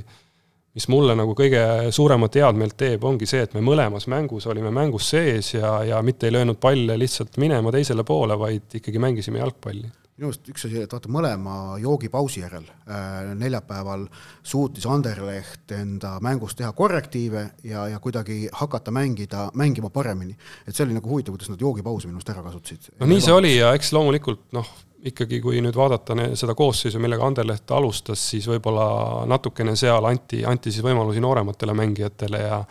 [0.77, 5.09] mis mulle nagu kõige suuremat headmeelt teeb, ongi see, et me mõlemas mängus olime mängus
[5.15, 9.89] sees ja, ja mitte ei löönud palle lihtsalt minema teisele poole, vaid ikkagi mängisime jalgpalli
[10.21, 14.05] minu arust üks asi, et vaata mõlema joogipausi järel äh, neljapäeval
[14.45, 20.37] suutis Anderleht enda mängus teha korrektiive ja, ja kuidagi hakata mängida, mängima paremini.
[20.67, 22.93] et see oli nagu huvitav, kuidas nad joogipausi minu arust ära kasutasid.
[22.99, 24.69] no nii see oli ja eks loomulikult noh,
[25.09, 30.73] ikkagi kui nüüd vaadata seda koosseisu, millega Anderleht alustas, siis võib-olla natukene seal anti, anti
[30.73, 32.61] siis võimalusi noorematele mängijatele ja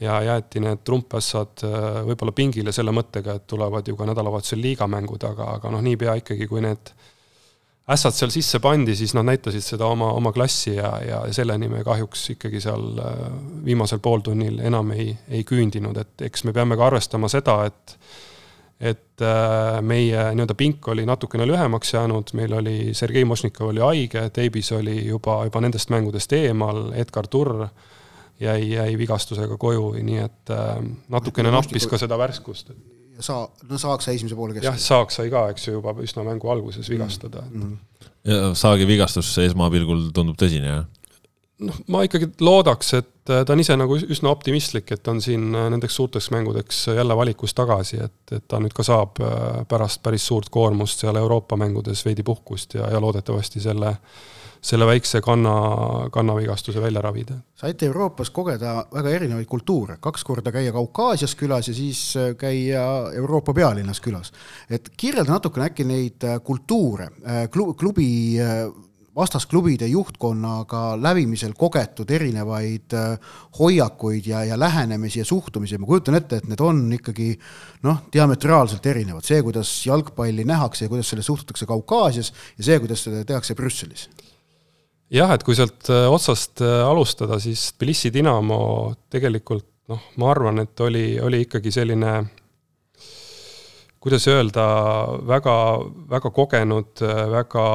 [0.00, 5.24] ja jäeti need trumpassad äh, võib-olla pingile selle mõttega, et tulevad ju ka nädalavahetusel liigamängud,
[5.26, 6.92] aga, aga noh, niipea ikkagi, kui need
[7.88, 11.82] ässad seal sisse pandi, siis nad näitasid seda oma, oma klassi ja, ja selleni me
[11.86, 13.26] kahjuks ikkagi seal äh,
[13.64, 17.98] viimasel pooltunnil enam ei, ei küündinud, et eks me peame ka arvestama seda, et
[18.78, 24.28] et äh, meie nii-öelda pink oli natukene lühemaks jäänud, meil oli Sergei Mošnikov oli haige,
[24.30, 27.64] Teibis oli juba, juba nendest mängudest eemal, Edgar Turr
[28.40, 30.76] jäi, jäi vigastusega koju, nii et äh,
[31.12, 32.70] natukene nappis ka seda värskust.
[33.16, 34.70] ja sa, no Saak sai esimese poole keskel?
[34.70, 37.62] jah, Saak sai ka, eks ju, juba üsna mängu alguses vigastada mm.
[37.62, 38.12] -hmm.
[38.30, 40.86] ja Saagi vigastus esmapilgul tundub tõsine, jah?
[41.58, 45.50] noh, ma ikkagi loodaks, et äh, ta on ise nagu üsna optimistlik, et on siin
[45.54, 50.02] äh, nendeks suurteks mängudeks jälle valikus tagasi, et, et ta nüüd ka saab äh, pärast
[50.02, 54.26] päris suurt koormust seal Euroopa mängudes veidi puhkust ja, ja loodetavasti selle äh,
[54.60, 55.52] selle väikse kanna,
[56.12, 57.38] kannavigastuse välja ravida.
[57.56, 62.82] saite Euroopas kogeda väga erinevaid kultuure, kaks korda käia Kaukaasias külas ja siis äh, käia
[63.14, 64.32] Euroopa pealinnas külas.
[64.70, 68.38] et kirjelda natukene äkki neid äh, kultuure, äh, klubi
[69.18, 72.94] vastasklubide juhtkonnaga läbimisel kogetud erinevaid
[73.58, 77.32] hoiakuid ja, ja lähenemisi ja suhtumisi, ma kujutan ette, et need on ikkagi
[77.82, 83.02] noh, diametraalselt erinevad, see, kuidas jalgpalli nähakse ja kuidas sellesse suhtutakse Kaukaasias ja see, kuidas
[83.08, 84.06] seda tehakse Brüsselis
[85.14, 88.60] jah, et kui sealt äh, otsast äh, alustada, siis Tbilisi Dinamo
[89.10, 92.18] tegelikult noh, ma arvan, et oli, oli ikkagi selline
[93.98, 94.64] kuidas öelda,
[95.26, 95.54] väga,
[96.10, 97.66] väga kogenud, äh, väga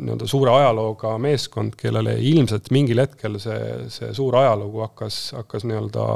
[0.00, 6.06] nii-öelda suure ajalooga meeskond, kellele ilmselt mingil hetkel see, see suur ajalugu hakkas, hakkas nii-öelda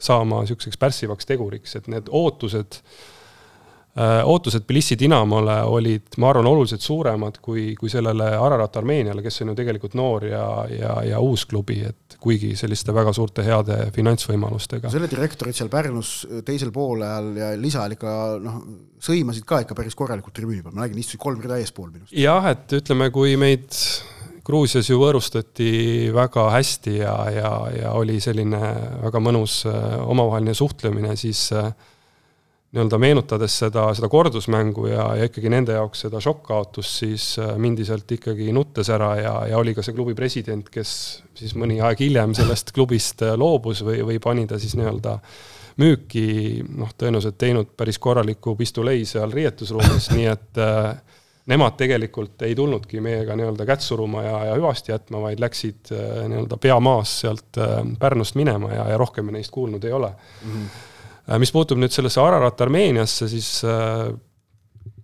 [0.00, 3.00] saama niisuguseks pärssivaks teguriks, et need ootused äh,
[3.98, 9.50] ootused Tbilisi Dinamole olid, ma arvan, oluliselt suuremad kui, kui sellele Ararat Armeeniale, kes on
[9.50, 14.92] ju tegelikult noor ja, ja, ja uus klubi, et kuigi selliste väga suurte heade finantsvõimalustega.
[14.94, 16.12] selle direktorid seal Pärnus
[16.46, 18.62] teisel poolajal ja lisaajal ikka noh,
[19.02, 22.14] sõimasid ka ikka päris korralikult tribüüni peal, ma nägin, istusid kolm rida eespool minust.
[22.14, 23.74] jah, et ütleme, kui meid
[24.46, 28.60] Gruusias ju võõrustati väga hästi ja, ja, ja oli selline
[29.02, 31.68] väga mõnus äh, omavaheline suhtlemine, siis äh,
[32.70, 37.84] nii-öelda meenutades seda, seda kordusmängu ja, ja ikkagi nende jaoks seda šokkkaotust, siis äh, mindi
[37.86, 40.92] sealt ikkagi nuttes ära ja, ja oli ka see klubi president, kes
[41.34, 45.16] siis mõni aeg hiljem sellest klubist äh, loobus või, või pani ta siis nii-öelda
[45.82, 46.26] müüki,
[46.78, 51.16] noh, tõenäoliselt teinud päris korraliku pistolei seal riietusruumis, nii et äh,
[51.50, 56.22] nemad tegelikult ei tulnudki meiega nii-öelda kätt suruma ja, ja hüvasti jätma, vaid läksid äh,
[56.30, 57.58] nii-öelda pea maas sealt
[57.98, 60.54] Pärnust minema ja, ja rohkem me neist kuulnud ei ole mm.
[60.54, 60.86] -hmm
[61.40, 64.10] mis puutub nüüd sellesse Ararat Armeeniasse, siis äh,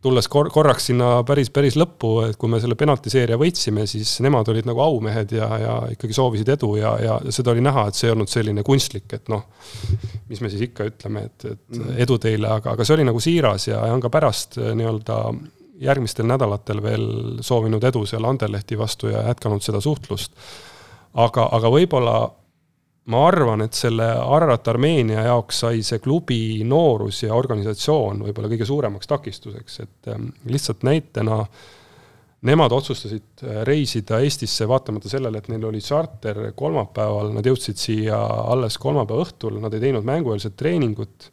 [0.07, 4.49] tulles kor-, korraks sinna päris, päris lõppu, et kui me selle penaltiseeria võitsime, siis nemad
[4.53, 8.11] olid nagu aumehed ja, ja ikkagi soovisid edu ja, ja seda oli näha, et see
[8.11, 9.45] ei olnud selline kunstlik, et noh,
[10.31, 11.99] mis me siis ikka ütleme, et, et mm.
[12.07, 15.21] edu teile, aga, aga see oli nagu siiras ja, ja on ka pärast äh, nii-öelda
[15.81, 17.07] järgmistel nädalatel veel
[17.45, 20.33] soovinud edu seal Anderlehti vastu ja jätkanud seda suhtlust.
[21.13, 22.17] aga, aga võib-olla
[23.13, 28.67] ma arvan, et selle Ararat Armeenia jaoks sai see klubi noorus ja organisatsioon võib-olla kõige
[28.67, 31.45] suuremaks takistuseks, et ähm, lihtsalt näitena
[32.47, 38.19] nemad otsustasid äh, reisida Eestisse vaatamata sellele, et neil oli charter kolmapäeval, nad jõudsid siia
[38.47, 41.31] alles kolmapäeva õhtul, nad ei teinud mängueelset treeningut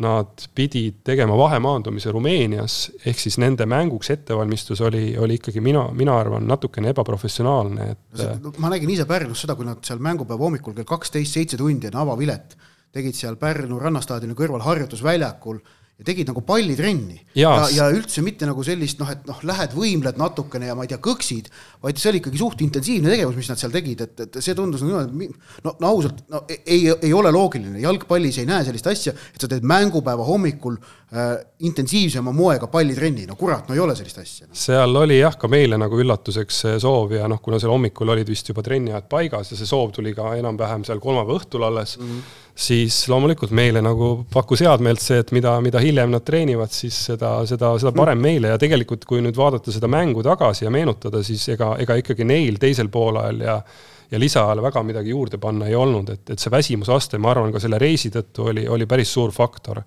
[0.00, 6.16] nad pidid tegema vahemaandumise Rumeenias, ehk siis nende mänguks ettevalmistus oli, oli ikkagi mina, mina
[6.20, 10.88] arvan, natukene ebaprofessionaalne, et ma nägin ise Pärnus seda, kui nad seal mängupäeva hommikul kell
[10.88, 12.56] kaksteist, seitse tundi on avavilet,
[12.94, 15.60] tegid seal Pärnu rannastaadioni kõrval harjutusväljakul
[16.00, 17.18] ja tegid nagu pallitrenni.
[17.36, 20.92] ja, ja üldse mitte nagu sellist noh, et noh, lähed võimled natukene ja ma ei
[20.92, 21.50] tea, kõksid,
[21.82, 24.82] vaid see oli ikkagi suht intensiivne tegevus, mis nad seal tegid, et, et see tundus
[24.84, 25.30] nagu niimoodi,
[25.64, 29.48] no, no ausalt, no ei, ei ole loogiline, jalgpallis ei näe sellist asja, et sa
[29.48, 31.32] teed mängupäeva hommikul äh,
[31.64, 34.50] intensiivsema moega pallitrenni, no kurat, no ei ole sellist asja.
[34.50, 34.58] No..
[34.66, 38.52] seal oli jah, ka meile nagu üllatuseks soov ja noh, kuna seal hommikul olid vist
[38.52, 42.48] juba trenniajad paigas ja see soov tuli ka enam-vähem seal kolmapäeva õhtul alles mm, -hmm
[42.60, 46.96] siis loomulikult meile nagu pakkus head meelt see, et mida, mida hiljem nad treenivad, siis
[47.10, 51.22] seda, seda, seda parem meile ja tegelikult, kui nüüd vaadata seda mängu tagasi ja meenutada,
[51.26, 53.62] siis ega, ega ikkagi neil teisel poolajal ja
[54.10, 57.60] ja lisaajal väga midagi juurde panna ei olnud, et, et see väsimusaste, ma arvan, ka
[57.62, 59.82] selle reisi tõttu oli, oli päris suur faktor.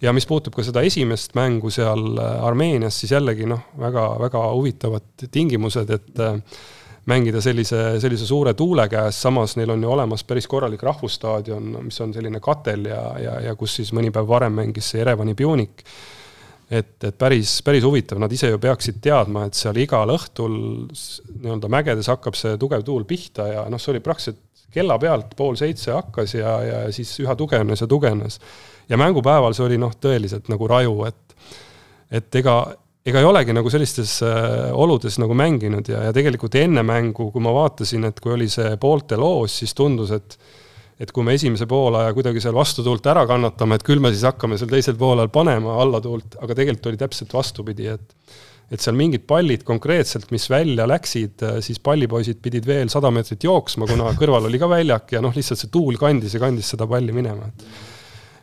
[0.00, 5.28] ja mis puutub ka seda esimest mängu seal Armeenias, siis jällegi noh, väga, väga huvitavad
[5.30, 6.24] tingimused, et
[7.06, 12.00] mängida sellise, sellise suure tuule käes, samas neil on ju olemas päris korralik rahvusstaadion, mis
[12.00, 15.84] on selline katel ja, ja, ja kus siis mõni päev varem mängis see Jerevani Pjunik.
[16.70, 20.56] Et, et päris, päris huvitav, nad ise ju peaksid teadma, et seal igal õhtul
[20.90, 24.42] nii-öelda mägedes hakkab see tugev tuul pihta ja noh, see oli praktiliselt
[24.76, 28.40] kella pealt pool seitse hakkas ja, ja siis üha tugevnes ja tugevnes.
[28.88, 31.38] ja mängupäeval see oli noh, tõeliselt nagu raju, et,
[32.18, 32.58] et ega
[33.06, 37.42] ega ei olegi nagu sellistes äh, oludes nagu mänginud ja, ja tegelikult enne mängu, kui
[37.42, 40.38] ma vaatasin, et kui oli see poolte loos, siis tundus, et
[41.00, 44.58] et kui me esimese poolaja kuidagi seal vastutuult ära kannatame, et küll me siis hakkame
[44.60, 49.62] seal teisel poolel panema allatuult, aga tegelikult oli täpselt vastupidi, et et seal mingid pallid
[49.62, 54.58] konkreetselt, mis välja läksid, äh, siis pallipoisid pidid veel sada meetrit jooksma, kuna kõrval oli
[54.58, 57.68] ka väljak ja noh, lihtsalt see tuul kandis ja kandis seda palli minema, et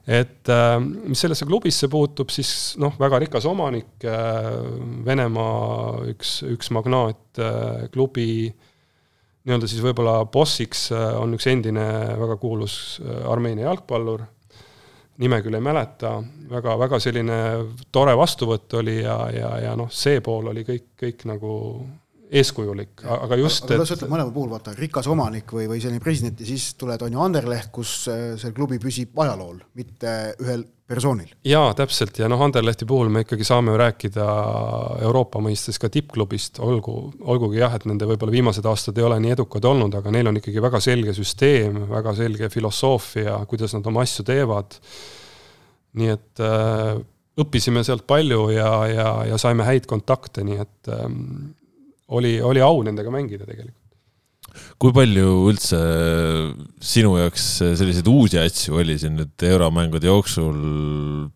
[0.04, 4.50] et äh, mis sellesse klubisse puutub, siis noh, väga rikas omanik, äh,
[5.06, 8.52] Venemaa üks, üks magnaat äh, klubi
[9.44, 11.86] nii-öelda siis võib-olla bossiks on üks endine
[12.20, 14.24] väga kuulus Armeenia jalgpallur,
[15.24, 16.16] nime küll ei mäleta,
[16.50, 17.40] väga, väga selline
[17.94, 21.52] tore vastuvõtt oli ja, ja, ja noh, see pool oli kõik, kõik nagu
[22.34, 26.02] eeskujulik, aga just aga kuidas sa ütled mõlema puhul, vaata, rikas omanik või, või selline
[26.02, 30.66] president ja siis tuled, on ju Anderleht, kus äh, see klubi püsib ajalool, mitte ühel
[30.94, 31.32] persoonil.
[31.50, 34.28] jaa, täpselt, ja noh, Anderlehti puhul me ikkagi saame ju rääkida
[35.10, 39.36] Euroopa mõistes ka tippklubist, olgu, olgugi jah, et nende võib-olla viimased aastad ei ole nii
[39.38, 44.06] edukad olnud, aga neil on ikkagi väga selge süsteem, väga selge filosoofia, kuidas nad oma
[44.06, 44.78] asju teevad,
[46.00, 46.96] nii et äh,
[47.44, 51.54] õppisime sealt palju ja, ja, ja saime häid kontakte, nii et ähm,
[52.14, 53.83] oli, oli au nendega mängida tegelikult.
[54.82, 55.80] Kui palju üldse
[56.84, 57.46] sinu jaoks
[57.80, 60.58] selliseid uusi asju oli siin nüüd euromängude jooksul,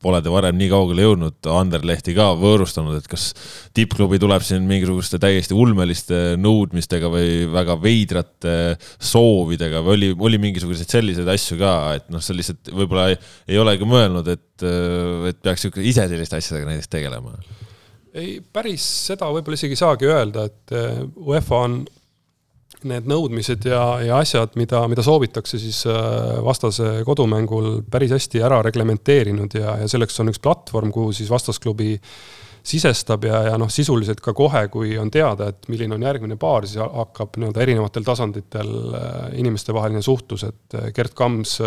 [0.04, 3.30] pole te varem nii kaugele jõudnud, Anderlehti ka võõrustanud, et kas
[3.78, 8.58] tippklubi tuleb siin mingisuguste täiesti ulmeliste nõudmistega või väga veidrate
[8.98, 13.22] soovidega või oli, oli mingisuguseid selliseid asju ka, et noh, sa lihtsalt võib-olla ei,
[13.54, 14.68] ei olegi mõelnud, et,
[15.32, 17.38] et peaks ise selliste asjadega näiteks tegelema?
[18.18, 20.76] ei, päris seda võib-olla isegi ei saagi öelda, et
[21.22, 21.82] UEFA on
[22.86, 28.62] need nõudmised ja, ja asjad, mida, mida soovitakse siis eh, vastase kodumängul päris hästi ära
[28.66, 31.96] reglementeerinud ja, ja selleks on üks platvorm, kuhu siis vastasklubi
[32.68, 36.68] sisestab ja, ja noh, sisuliselt ka kohe, kui on teada, et milline on järgmine paar,
[36.68, 41.58] siis hakkab nii-öelda erinevatel tasanditel eh, inimestevaheline suhtlus, et Gerd Kams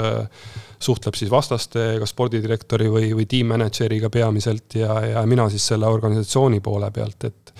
[0.80, 6.60] suhtleb siis vastaste, kas spordidirektori või, või tiimmänedžeriga peamiselt ja, ja mina siis selle organisatsiooni
[6.64, 7.54] poole pealt, et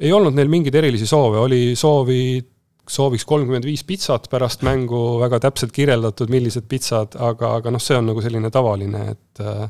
[0.00, 2.20] ei olnud neil mingeid erilisi soove, oli soovi,
[2.86, 7.98] sooviks kolmkümmend viis pitsat pärast mängu, väga täpselt kirjeldatud, millised pitsad, aga, aga noh, see
[7.98, 9.64] on nagu selline tavaline, et äh,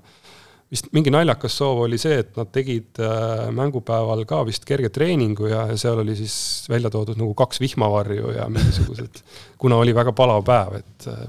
[0.73, 5.51] vist mingi naljakas soov oli see, et nad tegid äh, mängupäeval ka vist kerge treeningu
[5.53, 6.37] ja, ja seal oli siis
[6.71, 9.23] välja toodud nagu kaks vihmavarju ja mingisugused,
[9.63, 11.25] kuna oli väga palav päev, et äh,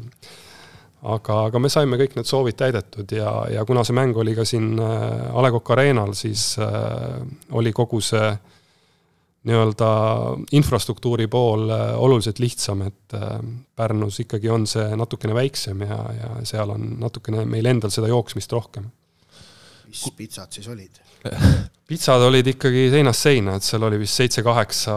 [1.13, 4.45] aga, aga me saime kõik need soovid täidetud ja, ja kuna see mäng oli ka
[4.47, 7.21] siin äh, A Le Coq Arena'l, siis äh,
[7.53, 8.33] oli kogu see
[9.47, 9.89] nii-öelda
[10.57, 13.39] infrastruktuuri pool äh, oluliselt lihtsam, et äh,
[13.77, 18.53] Pärnus ikkagi on see natukene väiksem ja, ja seal on natukene meil endal seda jooksmist
[18.53, 18.89] rohkem.
[19.88, 21.01] mis pitsad siis olid
[21.88, 24.95] pitsad olid ikkagi seinast seina, et seal oli vist seitse-kaheksa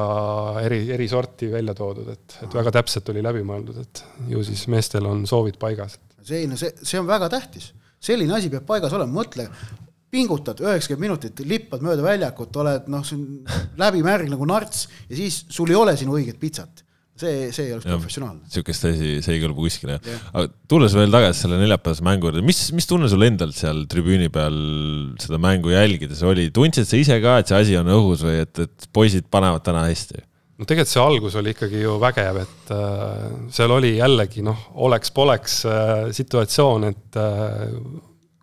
[0.65, 4.67] eri, eri sorti välja toodud, et, et väga täpselt oli läbi mõeldud, et ju siis
[4.73, 5.99] meestel on soovid paigas.
[6.23, 9.49] see, no see, see on väga tähtis, selline asi peab paigas olema, mõtle,
[10.11, 13.11] pingutad üheksakümmend minutit, lippad mööda väljakut, oled noh,
[13.81, 16.85] läbimärg nagu narts ja siis sul ei ole sinu õiget pitsat
[17.21, 18.49] see, see ei oleks professionaalne.
[18.53, 19.99] sihukest asi, see ei kõlba kuskile.
[20.31, 24.31] aga tulles veel tagasi selle neljapäevase mängu juurde, mis, mis tunne sul endal seal tribüüni
[24.33, 24.57] peal
[25.23, 28.65] seda mängu jälgides oli, tundsid sa ise ka, et see asi on õhus või et,
[28.67, 30.25] et poisid panevad täna hästi?
[30.61, 35.59] no tegelikult see algus oli ikkagi ju vägev, et äh, seal oli jällegi noh, oleks-poleks
[35.69, 37.67] äh, situatsioon, et äh,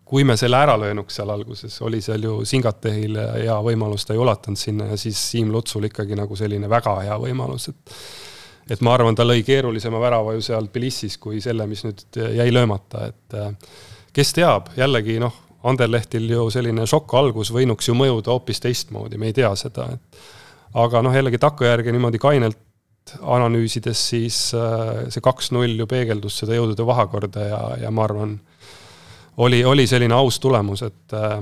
[0.08, 4.22] kui me selle ära löönuks seal alguses, oli seal ju Singatehil hea võimalus, ta ei
[4.22, 7.98] ulatanud sinna ja siis Siim Lutsul ikkagi nagu selline väga hea võimalus, et
[8.68, 12.50] et ma arvan, ta lõi keerulisema värava ju seal Tbilisis kui selle, mis nüüd jäi
[12.52, 13.36] löömata, et
[14.12, 19.32] kes teab, jällegi noh, Anderlehtil ju selline šokk algus võinuks ju mõjuda hoopis teistmoodi, me
[19.32, 20.20] ei tea seda, et
[20.78, 22.60] aga noh, jällegi takkajärgi niimoodi kainelt
[23.24, 28.36] analüüsides, siis see kaks-null ju peegeldus seda jõudude vahekorda ja, ja ma arvan,
[29.38, 31.36] oli, oli selline aus tulemus, et äh,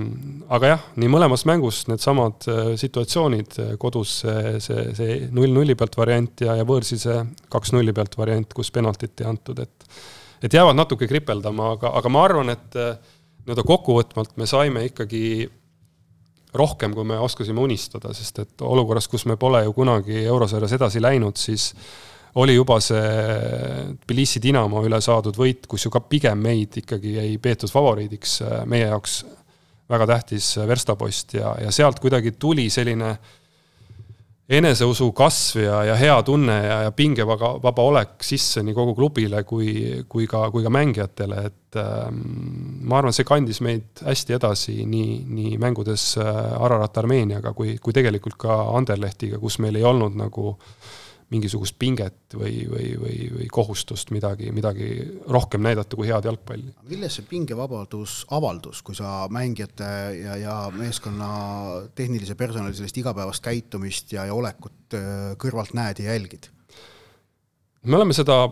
[0.53, 5.97] aga jah, nii mõlemas mängus needsamad äh, situatsioonid, äh, kodus see, see, see null-nulli pealt
[5.99, 7.19] variant ja, ja võõrsil see
[7.53, 9.91] kaks-nulli pealt variant, kus penaltit ei antud, et
[10.45, 12.99] et jäävad natuke kripeldama, aga, aga ma arvan, et äh,
[13.47, 15.23] nii-öelda kokkuvõtvalt me saime ikkagi
[16.57, 21.03] rohkem, kui me oskasime unistada, sest et olukorras, kus me pole ju kunagi eurosarjas edasi
[21.03, 21.71] läinud, siis
[22.37, 27.39] oli juba see Tbilisi Dinamo üle saadud võit, kus ju ka pigem meid ikkagi ei
[27.41, 29.23] peetud favoriidiks, meie jaoks
[29.89, 31.37] väga tähtis verstapost.
[31.39, 33.15] Ja, ja sealt kuidagi tuli selline
[34.47, 39.41] eneseusu kasv ja, ja hea tunne ja, ja pingevaba, vaba olek sisse nii kogu klubile
[39.49, 42.21] kui, kui ka, kui ka mängijatele, et ähm,
[42.87, 48.39] ma arvan, see kandis meid hästi edasi nii, nii mängudes Ararat Armeeniaga kui, kui tegelikult
[48.45, 50.95] ka Anderlehtiga, kus meil ei olnud nagu äh,
[51.31, 54.89] mingisugust pinget või, või, või, või kohustust midagi, midagi
[55.27, 56.75] rohkem näidata kui head jalgpalli.
[56.91, 59.89] milles see pingevabadus avaldus, kui sa mängijate
[60.21, 61.31] ja, ja meeskonna
[61.99, 66.51] tehnilise personali sellist igapäevast käitumist ja, ja olekut äh, kõrvalt näed ja jälgid?
[67.87, 68.45] me oleme seda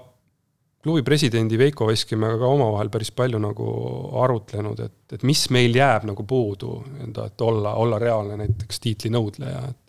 [0.85, 3.69] klubi presidendi Veiko Veskimäega ka omavahel päris palju nagu
[4.21, 9.63] arutlenud, et, et mis meil jääb nagu puudu, enda, et olla, olla reaalne näiteks tiitlinõudleja,
[9.71, 9.84] et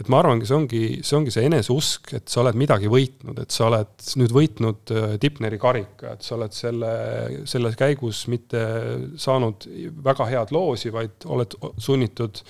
[0.00, 3.52] et ma arvangi, see ongi, see ongi see eneseusk, et sa oled midagi võitnud, et
[3.52, 6.92] sa oled nüüd võitnud äh, Tipneri karika, et sa oled selle,
[7.50, 8.62] selles käigus mitte
[9.20, 9.68] saanud
[10.06, 12.40] väga head loosi, vaid oled sunnitud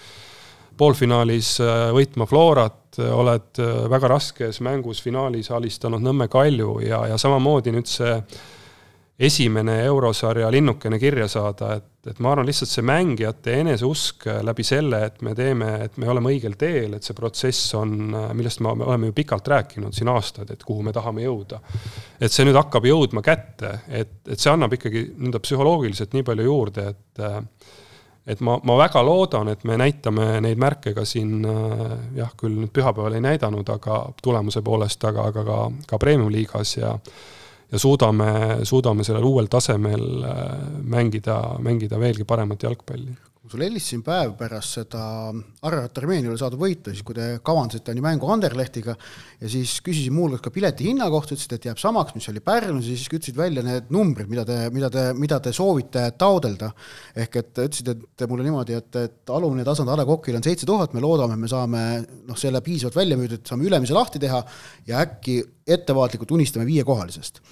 [0.80, 7.18] poolfinaalis äh, võitma Florat, oled äh, väga raskes mängus finaalis alistanud Nõmme Kalju ja, ja
[7.20, 8.14] samamoodi nüüd see
[9.20, 15.02] esimene eurosarja linnukene kirja saada, et, et ma arvan, lihtsalt see mängijate eneseusk läbi selle,
[15.10, 19.10] et me teeme, et me oleme õigel teel, et see protsess on, millest me oleme
[19.10, 21.60] ju pikalt rääkinud siin aastaid, et kuhu me tahame jõuda.
[22.20, 26.46] et see nüüd hakkab jõudma kätte, et, et see annab ikkagi nii-öelda psühholoogiliselt nii palju
[26.48, 27.24] juurde, et
[28.30, 31.42] et ma, ma väga loodan, et me näitame neid märke ka siin
[32.16, 35.58] jah, küll nüüd pühapäeval ei näidanud, aga tulemuse poolest, aga, aga ka,
[35.92, 36.94] ka premium-liigas ja
[37.70, 38.30] ja suudame,
[38.68, 40.46] suudame sellel uuel tasemel äh,
[40.82, 43.16] mängida, mängida veelgi paremat jalgpalli
[43.50, 45.02] sul helistasin päev pärast seda
[45.66, 50.44] Ararat Armeeniale saadud võitu, siis kui te kavandasite nii mängu Anderlehtiga ja siis küsisin muuhulgas
[50.44, 53.64] ka pileti hinna kohta, ütlesite, et jääb samaks, mis oli Pärnus ja siis ütlesid välja
[53.66, 56.70] need numbrid, mida te, mida te, mida te soovite taodelda.
[57.16, 60.68] ehk et ütlesid, et mulle niimoodi, et, et alumine tasand A Le Coqil on seitse
[60.68, 61.86] tuhat, me loodame, me saame
[62.28, 64.44] noh, selle piisavalt välja müüdud, saame ülemise lahti teha
[64.86, 67.42] ja äkki ettevaatlikult unistame viiekohalisest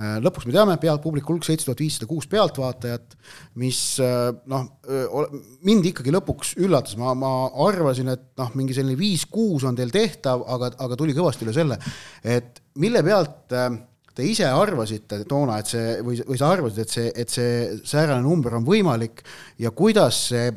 [0.00, 3.16] lõpuks me teame, pealt publiku hulk seitse tuhat viissada kuus pealtvaatajat,
[3.60, 4.66] mis äh, noh,
[5.66, 7.32] mind ikkagi lõpuks üllatas, ma, ma
[7.66, 11.78] arvasin, et noh, mingi selline viis-kuus on teil tehtav, aga, aga tuli kõvasti üle selle,
[12.24, 13.68] et mille pealt äh,
[14.16, 18.24] te ise arvasite toona, et see või, või sa arvasid, et see, et see säärane
[18.24, 19.24] number on võimalik
[19.60, 20.50] ja kuidas see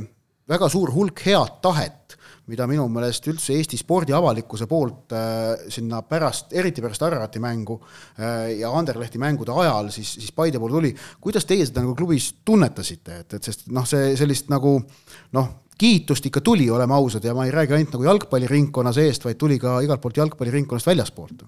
[0.50, 2.05] väga suur hulk head tahet
[2.52, 8.54] mida minu meelest üldse Eesti spordiavalikkuse poolt äh, sinna pärast, eriti pärast Ararati mängu äh,
[8.60, 10.93] ja Anderlehti mängude ajal siis, siis Paide poole tuli.
[11.22, 14.78] kuidas teie seda nagu klubis tunnetasite, et, et sest noh, see sellist nagu
[15.38, 19.41] noh, kiitust ikka tuli, oleme ausad, ja ma ei räägi ainult nagu jalgpalliringkonna seest, vaid
[19.41, 21.46] tuli ka igalt poolt jalgpalliringkonnast väljaspoolt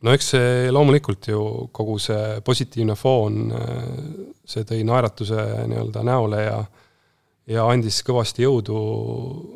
[0.00, 1.40] no eks see loomulikult ju
[1.76, 3.50] kogu see positiivne foon,
[4.48, 6.60] see tõi naeratuse nii-öelda näole ja
[7.50, 8.76] ja andis kõvasti jõudu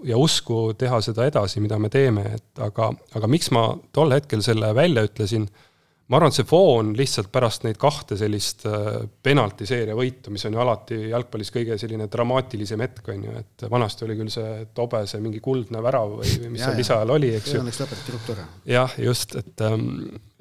[0.09, 4.43] ja usku teha seda edasi, mida me teeme, et aga, aga miks ma tol hetkel
[4.45, 5.47] selle välja ütlesin,
[6.11, 10.57] ma arvan, et see foon lihtsalt pärast neid kahte sellist äh, penaltiseeria võitu, mis on
[10.57, 15.05] ju alati jalgpallis kõige selline dramaatilisem hetk, on ju, et vanasti oli küll see tobe,
[15.09, 17.63] see mingi kuldne värav või, või mis seal lisaajal oli, eks ju.
[17.63, 18.49] õnneks lõpetati ruttu ära.
[18.75, 19.89] jah, just, et ähm,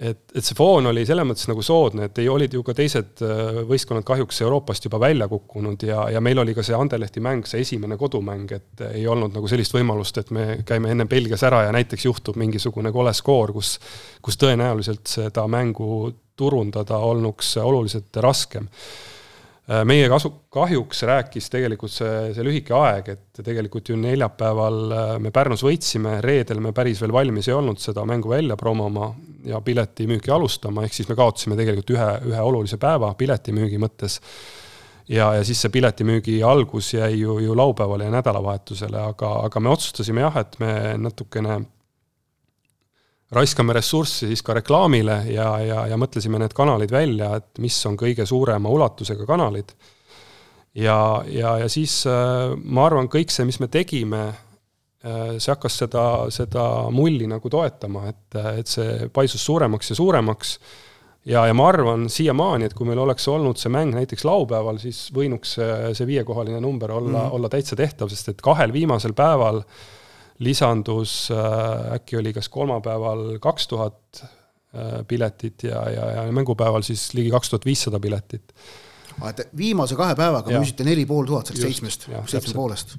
[0.04, 3.24] et, et see foon oli selles mõttes nagu soodne, et ei, olid ju ka teised
[3.26, 7.48] äh, võistkonnad kahjuks Euroopast juba välja kukkunud ja, ja meil oli ka see Anderlehti mäng,
[7.50, 11.64] see esimene kodumäng, et ei olnud nagu sellist võimalust, et me käime enne Belgias ära
[11.68, 13.78] ja näiteks juhtub mingisugune kole skoor, kus
[14.24, 18.70] kus tõenäoliselt seda mängu turundada olnuks oluliselt raskem
[19.88, 25.32] meie kasu, kahjuks rääkis tegelikult see, see lühike aeg, et tegelikult ju neljapäeval äh, me
[25.32, 29.14] Pärnus võitsime, reedel me päris veel valmis ei olnud seda mängu välja promoma
[29.48, 34.20] ja piletimüüki alustama, ehk siis me kaotasime tegelikult ühe, ühe olulise päeva piletimüügi mõttes.
[35.08, 39.72] ja, ja siis see piletimüügi algus jäi ju, ju laupäevale ja nädalavahetusele, aga, aga me
[39.72, 41.62] otsustasime jah, et me natukene
[43.36, 47.98] raiskame ressurssi siis ka reklaamile ja, ja, ja mõtlesime need kanalid välja, et mis on
[48.00, 49.74] kõige suurema ulatusega kanalid.
[50.76, 54.24] ja, ja, ja siis äh, ma arvan, kõik see, mis me tegime,
[55.04, 60.58] äh, see hakkas seda, seda mulli nagu toetama, et, et see paisus suuremaks ja suuremaks
[61.26, 65.08] ja, ja ma arvan siiamaani, et kui meil oleks olnud see mäng näiteks laupäeval, siis
[65.16, 69.64] võinuks see, viiekohaline number olla mm., olla täitsa tehtav, sest et kahel viimasel päeval
[70.40, 77.12] lisandus äh, äkki oli kas kolmapäeval kaks tuhat äh, piletit ja, ja, ja mängupäeval siis
[77.14, 78.54] ligi kaks tuhat viissada piletit.
[79.30, 82.98] et viimase kahe päevaga müüsite neli pool tuhat sellest seitsmest, seitsme poolest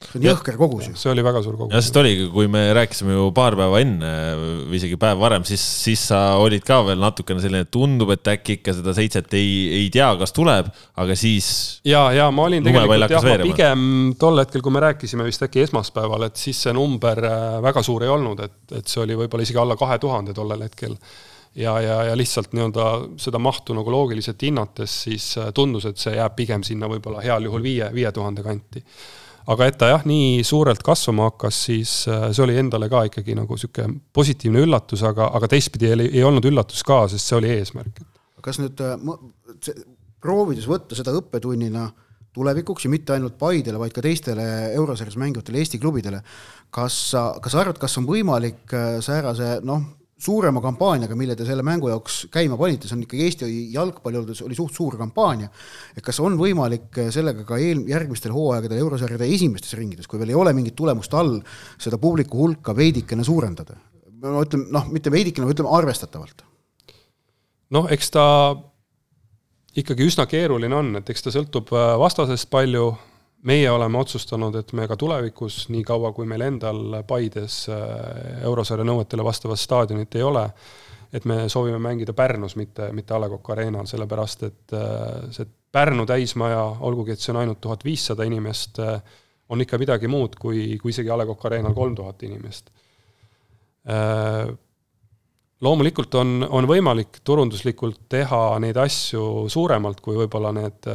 [0.00, 0.94] see on jõhker kogus ju.
[0.98, 1.74] see oli väga suur kogus.
[1.74, 5.62] jah, sest oligi, kui me rääkisime ju paar päeva enne või isegi päev varem, siis,
[5.84, 9.90] siis sa olid ka veel natukene selline, tundub, et äkki ikka seda seitset ei, ei
[9.92, 10.70] tea, kas tuleb,
[11.04, 11.50] aga siis.
[11.86, 13.82] ja, ja ma olin tegelikult jah, ma pigem
[14.20, 18.06] tol hetkel, kui me rääkisime vist äkki esmaspäeval, et siis see number äh, väga suur
[18.06, 20.96] ei olnud, et, et see oli võib-olla isegi alla kahe tuhande tollel hetkel
[21.60, 22.90] ja, ja, ja lihtsalt nii-öelda
[23.20, 27.44] seda mahtu nagu loogiliselt hinnates, siis äh, tundus, et see jääb pigem sinna võib-olla heal
[27.50, 28.84] juhul viie, viie tuhande kanti
[29.46, 33.36] aga et ta jah, nii suurelt kasvama hakkas, siis äh, see oli endale ka ikkagi
[33.38, 37.52] nagu sihuke positiivne üllatus, aga, aga teistpidi ei, ei olnud üllatus ka, sest see oli
[37.56, 38.02] eesmärk.
[38.44, 38.96] kas nüüd äh,
[40.20, 41.88] proovides võtta seda õppetunnina
[42.34, 44.44] tulevikuks ja mitte ainult Paidele, vaid ka teistele
[44.76, 46.20] eurosarjas mängijatele, Eesti klubidele,
[46.70, 49.82] kas sa, kas sa arvad, kas on võimalik äh, säärase noh,
[50.20, 54.42] suurema kampaaniaga, mille te selle mängu jaoks käima panite, see on ikkagi Eesti jalgpalli olnud,
[54.46, 55.48] oli suht suur kampaania.
[55.96, 60.40] et kas on võimalik sellega ka eel-, järgmistel hooaegadel eurosarjade esimestes ringides, kui veel ei
[60.40, 61.38] ole mingit tulemust all,
[61.78, 63.78] seda publiku hulka veidikene suurendada?
[64.20, 66.44] ma ütlen, noh, mitte veidikene, ütleme arvestatavalt.
[67.76, 68.24] noh, eks ta
[69.80, 72.90] ikkagi üsna keeruline on, et eks ta sõltub äh, vastasest palju
[73.42, 79.24] meie oleme otsustanud, et me ka tulevikus, niikaua kui meil endal Paides äh, eurosarja nõuetele
[79.24, 80.44] vastavat staadionit ei ole,
[81.12, 85.48] et me soovime mängida Pärnus, mitte, mitte A Le Coq Arena'l, sellepärast et äh, see
[85.70, 88.98] Pärnu täismaja, olgugi et see on ainult tuhat viissada inimest, äh,
[89.50, 92.70] on ikka midagi muud kui, kui isegi A Le Coq Arena'l kolm tuhat inimest.
[95.60, 100.86] Loomulikult on, on võimalik turunduslikult teha neid asju suuremalt, kui võib-olla need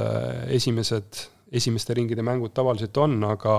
[0.53, 1.23] esimesed
[1.55, 3.57] esimeste ringide mängud tavaliselt on, aga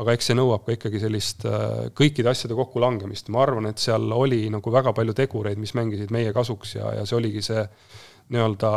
[0.00, 4.06] aga eks see nõuab ka ikkagi sellist äh, kõikide asjade kokkulangemist, ma arvan, et seal
[4.16, 7.64] oli nagu väga palju tegureid, mis mängisid meie kasuks ja, ja see oligi see
[8.30, 8.70] nii-öelda,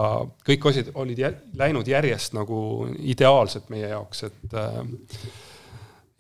[0.48, 1.30] kõik asjad olid jä,
[1.60, 2.58] läinud järjest nagu
[3.14, 4.82] ideaalselt meie jaoks, et äh,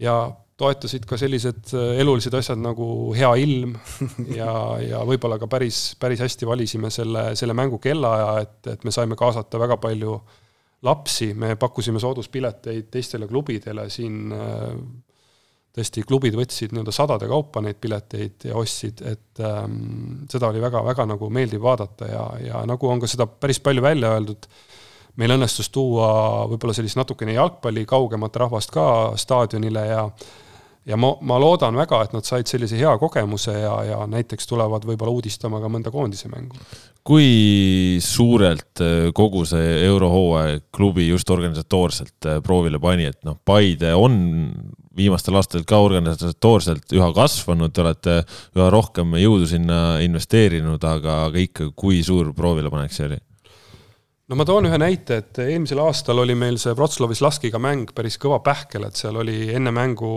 [0.06, 0.16] ja
[0.62, 3.74] toetasid ka sellised äh, elulised asjad nagu hea ilm
[4.40, 4.54] ja,
[4.86, 9.20] ja võib-olla ka päris, päris hästi valisime selle, selle mängu kellaaja, et, et me saime
[9.20, 10.40] kaasata väga palju äh,
[10.84, 14.70] lapsi, me pakkusime sooduspileteid teistele klubidele, siin äh,
[15.74, 21.08] tõesti klubid võtsid nii-öelda sadade kaupa neid pileteid ja ostsid, et ähm, seda oli väga-väga
[21.10, 24.46] nagu meeldiv vaadata ja, ja nagu on ka seda päris palju välja öeldud,
[25.18, 28.86] meil õnnestus tuua võib-olla sellist natukene jalgpalli kaugemat rahvast ka
[29.18, 30.06] staadionile ja
[30.86, 34.86] ja ma, ma loodan väga, et nad said sellise hea kogemuse ja, ja näiteks tulevad
[34.88, 36.60] võib-olla uudistama ka mõnda koondise mängu.
[37.04, 43.94] kui suurelt äh, kogu see eurohooaeg klubi just organisatoorselt äh, proovile pani, et noh, Paide
[43.96, 44.16] on
[44.96, 48.18] viimastel aastatel ka organisatoorselt üha kasvanud, te olete
[48.56, 53.20] üha rohkem jõudu sinna investeerinud, aga, aga ikka, kui suur proovilepanek see oli?
[54.30, 58.16] No ma toon ühe näite, et eelmisel aastal oli meil see Wroclawi Slaskiga mäng päris
[58.22, 60.12] kõva pähkel, et seal oli enne mängu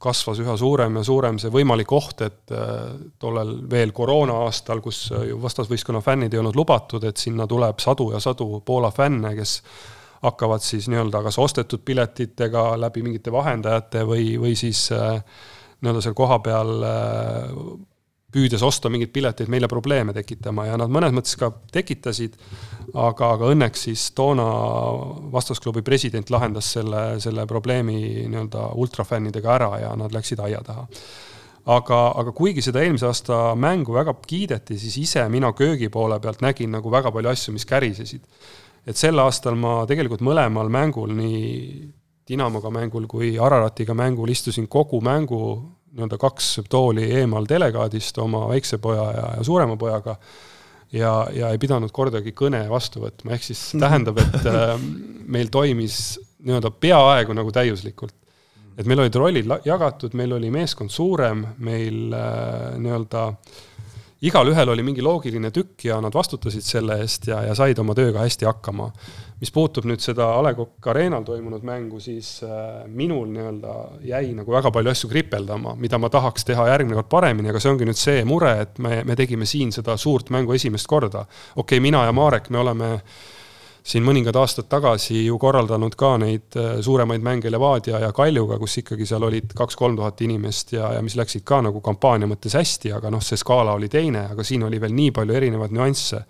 [0.00, 5.06] kasvas üha suurem ja suurem see võimalik oht, et äh, tollel veel koroona aastal, kus
[5.12, 9.58] ju vastasvõistkonna fännid ei olnud lubatud, et sinna tuleb sadu ja sadu Poola fänne, kes
[10.24, 15.20] hakkavad siis nii-öelda kas ostetud piletitega läbi mingite vahendajate või, või siis äh,
[15.84, 17.50] nii-öelda seal kohapeal äh,
[18.34, 22.34] püüdes osta mingeid pileteid meile probleeme tekitama ja nad mõnes mõttes ka tekitasid
[22.94, 24.46] aga, aga õnneks siis toona
[25.34, 27.98] vastasklubi president lahendas selle, selle probleemi
[28.30, 30.86] nii-öelda ultrafännidega ära ja nad läksid aia taha.
[31.64, 36.42] aga, aga kuigi seda eelmise aasta mängu väga kiideti, siis ise mina köögi poole pealt
[36.44, 38.22] nägin nagu väga palju asju, mis kärisesid.
[38.86, 41.92] et sel aastal ma tegelikult mõlemal mängul, nii
[42.24, 45.40] Dinamoga mängul kui Araratiga mängul istusin kogu mängu
[45.94, 50.16] nii-öelda kaks tooli eemal delegaadist oma väikse poja ja, ja suurema pojaga
[50.92, 54.74] ja, ja ei pidanud kordagi kõne vastu võtma, ehk siis tähendab, et äh,
[55.26, 58.14] meil toimis nii-öelda peaaegu nagu täiuslikult.
[58.78, 63.28] et meil olid rollid jagatud, meil oli meeskond suurem, meil äh, nii-öelda
[64.24, 68.24] igalühel oli mingi loogiline tükk ja nad vastutasid selle eest ja, ja said oma tööga
[68.24, 68.90] hästi hakkama.
[69.40, 73.76] Mis puutub nüüd seda A Le Coq Arena'l toimunud mängu, siis äh, minul nii-öelda
[74.06, 77.72] jäi nagu väga palju asju kripeldama, mida ma tahaks teha järgmine kord paremini, aga see
[77.74, 81.26] ongi nüüd see mure, et me, me tegime siin seda suurt mängu esimest korda.
[81.56, 82.90] okei okay,, mina ja Marek, me oleme
[83.84, 88.78] siin mõningad aastad tagasi ju korraldanud ka neid äh, suuremaid mänge Levadia ja Kaljuga, kus
[88.80, 92.94] ikkagi seal olid kaks-kolm tuhat inimest ja, ja mis läksid ka nagu kampaania mõttes hästi,
[92.96, 96.22] aga noh, see skaala oli teine, aga siin oli veel nii palju erinevaid nüansse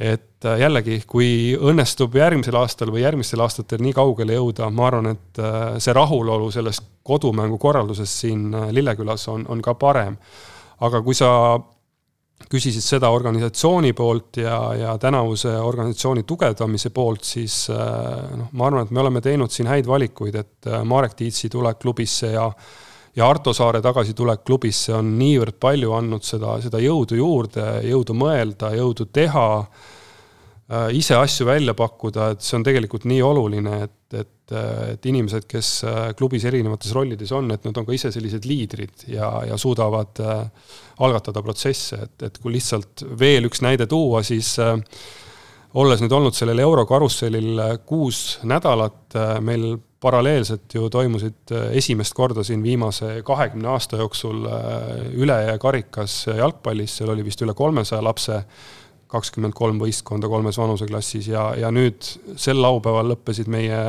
[0.00, 5.10] et äh, jällegi, kui õnnestub järgmisel aastal või järgmistel aastatel nii kaugele jõuda, ma arvan,
[5.12, 10.16] et äh, see rahulolu sellest kodumängu korraldusest siin äh, Lillekülas on, on ka parem.
[10.80, 11.28] aga kui sa
[12.50, 18.94] küsisid seda organisatsiooni poolt ja, ja tänavuse organisatsiooni tugevdamise poolt, siis noh, ma arvan, et
[18.96, 22.46] me oleme teinud siin häid valikuid, et Marek Tiitsi tulek klubisse ja
[23.16, 28.70] ja Arto Saare tagasitulek klubisse on niivõrd palju andnud seda, seda jõudu juurde, jõudu mõelda,
[28.76, 34.54] jõudu teha, äh, ise asju välja pakkuda, et see on tegelikult nii oluline, et, et,
[34.94, 39.08] et inimesed, kes äh, klubis erinevates rollides on, et nad on ka ise sellised liidrid
[39.10, 40.46] ja, ja suudavad äh,
[41.02, 44.54] algatada protsesse, et, et kui lihtsalt veel üks näide tuua, siis
[45.80, 49.14] olles nüüd olnud sellel eurokarussellil kuus nädalat,
[49.46, 49.70] meil
[50.00, 57.12] paralleelselt ju toimusid äh, esimest korda siin viimase kahekümne aasta jooksul äh, ülekarikas jalgpallis, seal
[57.14, 58.42] oli vist üle kolmesaja lapse,
[59.10, 62.06] kakskümmend kolm võistkonda kolmes vanuseklassis ja, ja nüüd
[62.38, 63.80] sel laupäeval lõppesid meie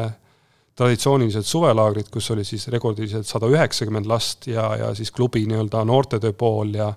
[0.76, 6.34] traditsioonilised suvelaagrid, kus oli siis rekordiliselt sada üheksakümmend last ja, ja siis klubi nii-öelda noortetöö
[6.34, 6.90] pool ja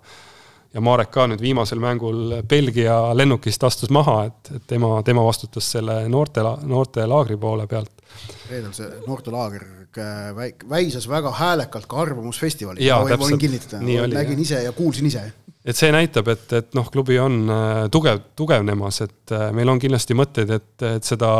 [0.74, 5.70] ja Marek ka nüüd viimasel mängul Belgia lennukist astus maha, et, et tema, tema vastutas
[5.76, 8.04] selle noorte, noortelaagri poole pealt.
[8.50, 9.64] reedel see noortelaager
[10.34, 14.44] väik-, väisas väga häälekalt ka Arvamusfestivalil, ma võin kinnitada, nägin jah.
[14.46, 15.24] ise ja kuulsin ise
[15.64, 19.80] et see näitab, et, et noh, klubi on äh, tugev, tugevnemas, et äh, meil on
[19.80, 21.30] kindlasti mõtteid, et, et seda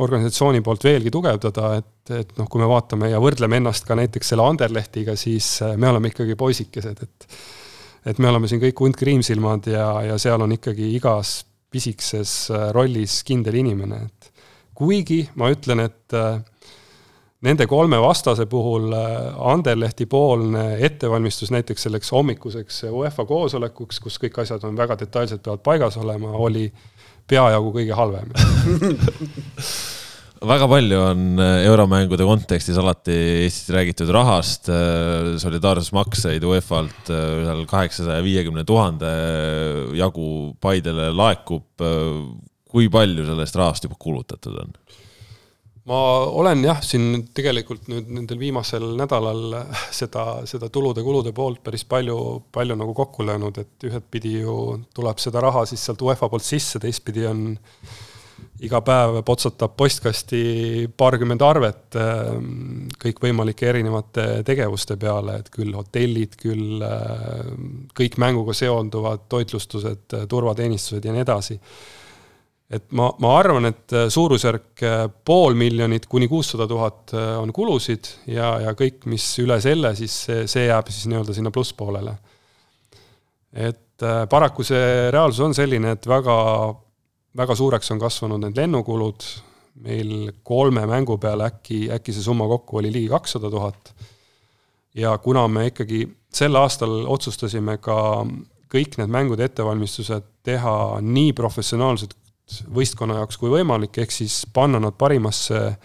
[0.00, 4.32] organisatsiooni poolt veelgi tugevdada, et, et noh, kui me vaatame ja võrdleme ennast ka näiteks
[4.32, 7.28] selle Anderlehtiga, siis äh, me oleme ikkagi poisikesed, et
[8.06, 11.42] et me oleme siin kõik und kriimsilmad ja, ja seal on ikkagi igas
[11.72, 14.46] pisikeses äh, rollis kindel inimene, et
[14.76, 16.40] kuigi ma ütlen, et äh,
[17.46, 24.42] nende kolme vastase puhul äh, Anderlehti poolne ettevalmistus näiteks selleks hommikuseks UEFA koosolekuks, kus kõik
[24.44, 26.68] asjad on väga detailselt peavad paigas olema, oli
[27.28, 28.32] peajagu kõige halvem
[30.46, 33.14] väga palju on äh, euromängude kontekstis alati
[33.44, 39.12] Eestis räägitud rahast, äh, solidaarsusmakseid UEFA-lt äh, seal kaheksasaja viiekümne tuhande
[39.98, 40.26] jagu
[40.60, 41.68] Paidele laekub.
[42.72, 44.70] kui palju sellest rahast juba kulutatud on?
[45.84, 45.98] ma
[46.40, 49.58] olen jah, siin tegelikult nüüd nendel viimasel nädalal
[49.90, 52.16] seda, seda tulude-kulude poolt päris palju,
[52.54, 56.80] palju nagu kokku löönud, et ühtepidi ju tuleb seda raha siis sealt UEFA poolt sisse,
[56.82, 57.44] teistpidi on
[58.62, 60.42] iga päev potsatab postkasti
[60.98, 67.48] paarkümmend arvet ähm, kõikvõimalike erinevate tegevuste peale, et küll hotellid, küll äh,
[67.98, 71.58] kõik mänguga seonduvad toitlustused, turvateenistused ja nii edasi.
[72.72, 78.12] et ma, ma arvan, et suurusjärk äh, pool miljonit kuni kuussada tuhat äh, on kulusid
[78.26, 82.16] ja, ja kõik, mis üle selle, siis see, see jääb siis nii-öelda sinna plusspoolele.
[83.52, 86.36] et paraku see reaalsus on selline, et väga
[87.36, 89.26] väga suureks on kasvanud need lennukulud,
[89.82, 93.94] meil kolme mängu peale äkki, äkki see summa kokku oli ligi kakssada tuhat.
[94.94, 98.26] ja kuna me ikkagi sel aastal otsustasime ka
[98.72, 102.16] kõik need mängude ettevalmistused teha nii professionaalselt
[102.68, 105.76] võistkonna jaoks kui võimalik, ehk siis panna nad parimasse äh,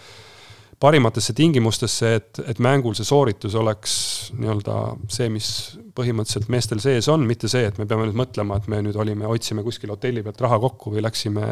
[0.79, 3.93] parimatesse tingimustesse, et, et mängul see sooritus oleks
[4.37, 4.77] nii-öelda
[5.09, 5.49] see, mis
[5.97, 9.25] põhimõtteliselt meestel sees on, mitte see, et me peame nüüd mõtlema, et me nüüd olime,
[9.29, 11.47] otsime kuskil hotelli pealt raha kokku või läksime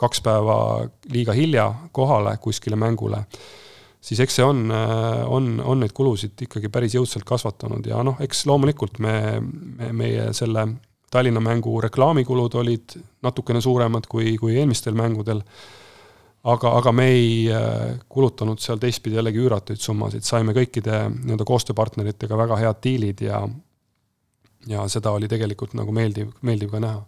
[0.00, 0.56] kaks päeva
[1.12, 3.20] liiga hilja kohale kuskile mängule,
[4.00, 8.46] siis eks see on, on, on neid kulusid ikkagi päris jõudsalt kasvatanud ja noh, eks
[8.48, 10.70] loomulikult me, me, meie selle
[11.10, 12.94] Tallinna mängu reklaamikulud olid
[13.26, 15.42] natukene suuremad kui, kui eelmistel mängudel
[16.48, 22.38] aga, aga me ei äh, kulutanud seal teistpidi jällegi üüratuid summasid, saime kõikide nii-öelda koostööpartneritega
[22.44, 23.44] väga head diilid ja
[24.68, 27.00] ja seda oli tegelikult nagu meeldiv, meeldiv ka näha.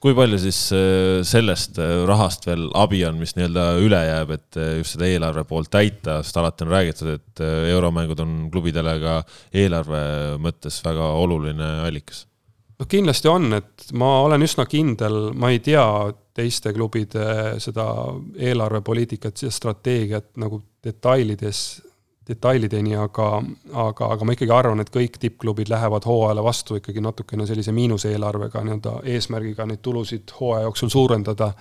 [0.00, 4.60] kui palju siis äh, sellest äh, rahast veel abi on, mis nii-öelda üle jääb, et
[4.80, 9.20] just seda eelarve poolt täita, sest alati on räägitud, et euromängud on klubidele ka
[9.52, 10.02] eelarve
[10.40, 12.24] mõttes väga oluline allikas
[12.80, 15.84] noh, kindlasti on, et ma olen üsna kindel, ma ei tea
[16.36, 17.86] teiste klubide seda
[18.38, 21.60] eelarvepoliitikat ja strateegiat nagu detailides,
[22.30, 23.28] detailideni, aga,
[23.84, 28.62] aga, aga ma ikkagi arvan, et kõik tippklubid lähevad hooajale vastu ikkagi natukene sellise miinuseelarvega
[28.64, 31.52] nii-öelda eesmärgiga neid tulusid hooaja jooksul suurendada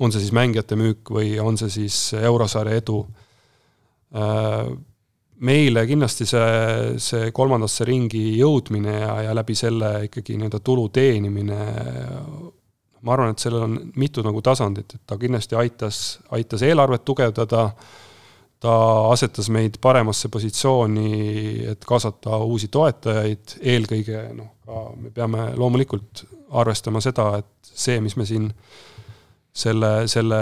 [0.00, 3.02] on see siis mängijate müük või on see siis eurosarja edu.
[5.46, 11.58] Meile kindlasti see, see kolmandasse ringi jõudmine ja, ja läbi selle ikkagi nii-öelda tulu teenimine,
[13.00, 16.02] ma arvan, et sellel on mitu nagu tasandit, et ta kindlasti aitas,
[16.36, 17.70] aitas eelarvet tugevdada,
[18.60, 18.74] ta
[19.08, 21.14] asetas meid paremasse positsiooni,
[21.72, 26.26] et kaasata uusi toetajaid, eelkõige noh, ka me peame loomulikult
[26.60, 28.50] arvestama seda, et see, mis me siin
[29.56, 30.40] selle, selle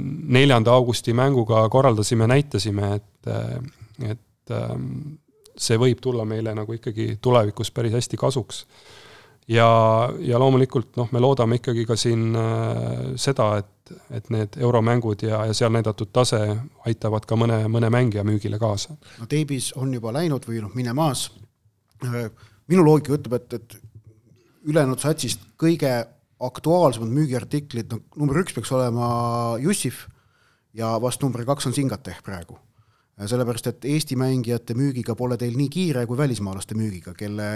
[0.00, 3.34] neljanda augusti mänguga korraldasime, näitasime, et,
[4.06, 4.22] et
[4.54, 5.16] ähm,
[5.56, 8.64] see võib tulla meile nagu ikkagi tulevikus päris hästi kasuks
[9.48, 9.68] ja,
[10.18, 15.44] ja loomulikult noh, me loodame ikkagi ka siin äh, seda, et, et need euromängud ja,
[15.48, 16.40] ja seal näidatud tase
[16.88, 18.96] aitavad ka mõne, mõne mängija müügile kaasa.
[19.20, 21.28] no Teibis on juba läinud või noh, minemas.
[22.04, 22.28] Äh,
[22.68, 23.80] minu loogika ütleb, et, et
[24.66, 25.94] ülejäänud satsist kõige
[26.42, 29.08] aktuaalsemad müügiartiklid, no number üks peaks olema
[29.62, 30.04] Jussif
[30.76, 32.58] ja vast number kaks on Singate praegu
[33.24, 37.48] sellepärast, et Eesti mängijate müügiga pole teil nii kiire kui välismaalaste müügiga, kelle,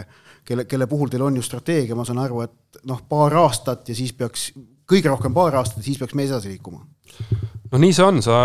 [0.44, 3.96] kelle, kelle puhul teil on ju strateegia, ma saan aru, et noh, paar aastat ja
[3.96, 4.50] siis peaks,
[4.88, 6.80] kõige rohkem paar aastat siis peaks me edasi liikuma.
[7.72, 8.40] no nii see on, sa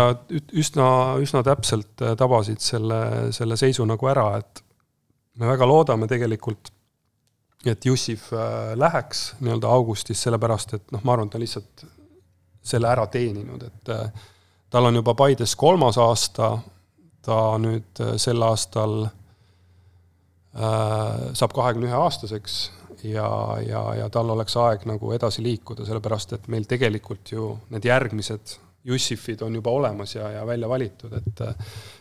[0.52, 0.90] üsna,
[1.24, 3.00] üsna täpselt äh, tabasid selle,
[3.32, 4.64] selle seisu nagu ära, et
[5.40, 6.68] me väga loodame tegelikult,
[7.64, 11.88] et Jussif äh, läheks nii-öelda augustis, sellepärast et noh, ma arvan, et ta lihtsalt
[12.66, 14.24] selle ära teeninud, et äh,
[14.68, 16.58] tal on juba Paides kolmas aasta
[17.26, 19.10] ta nüüd äh, sel aastal äh,
[21.36, 22.54] saab kahekümne ühe aastaseks
[23.06, 23.30] ja,
[23.66, 28.44] ja, ja tal oleks aeg nagu edasi liikuda, sellepärast et meil tegelikult ju need järgmised
[28.86, 31.40] Jussifid on juba olemas ja, ja välja valitud, et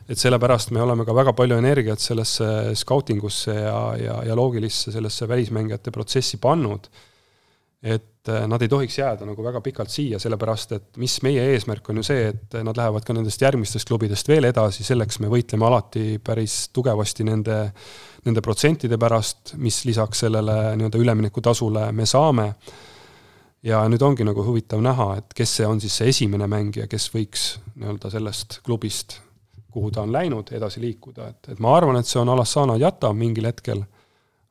[0.06, 5.26] et sellepärast me oleme ka väga palju energiat sellesse skautingusse ja, ja, ja loogilisse sellesse
[5.28, 6.86] välismängijate protsessi pannud.
[7.82, 11.90] Et äh, nad ei tohiks jääda nagu väga pikalt siia, sellepärast et mis meie eesmärk
[11.90, 15.68] on ju see, et nad lähevad ka nendest järgmistest klubidest veel edasi, selleks me võitleme
[15.68, 17.60] alati päris tugevasti nende,
[18.26, 22.54] nende protsentide pärast, mis lisaks sellele nii-öelda üleminekutasule me saame.
[23.66, 27.10] ja nüüd ongi nagu huvitav näha, et kes see on siis see esimene mängija, kes
[27.14, 27.46] võiks
[27.76, 29.20] nii-öelda sellest klubist,
[29.74, 33.10] kuhu ta on läinud, edasi liikuda, et, et ma arvan, et see on Alassana Jata
[33.14, 33.82] mingil hetkel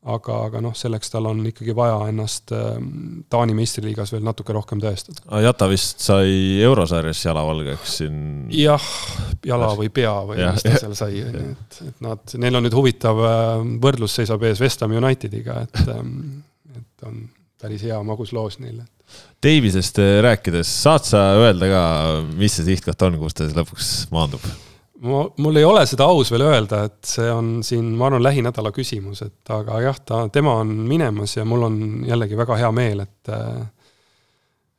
[0.04, 4.82] aga, aga noh, selleks tal on ikkagi vaja ennast ähm, Taani meistriliigas veel natuke rohkem
[4.82, 5.24] tõestada.
[5.44, 8.18] Jata vist sai eurosarjas jalavalgeks siin.
[8.52, 8.88] jah,
[9.46, 12.76] jala või pea või ja, mis ta seal sai, et, et nad, neil on nüüd
[12.76, 13.46] huvitav äh,
[13.84, 16.42] võrdlus seisab ees West Ham Unitediga, et, ähm,
[16.76, 17.24] et on
[17.60, 18.82] päris hea magus loos neil.
[19.44, 21.82] Davisest äh, rääkides, saad sa öelda ka,
[22.36, 24.44] mis see sihtkoht on, kus ta siis lõpuks maandub?
[25.04, 28.72] Ma, mul ei ole seda aus veel öelda, et see on siin, ma arvan, lähinädala
[28.74, 31.78] küsimus, et aga jah, ta, tema on minemas ja mul on
[32.08, 33.34] jällegi väga hea meel, et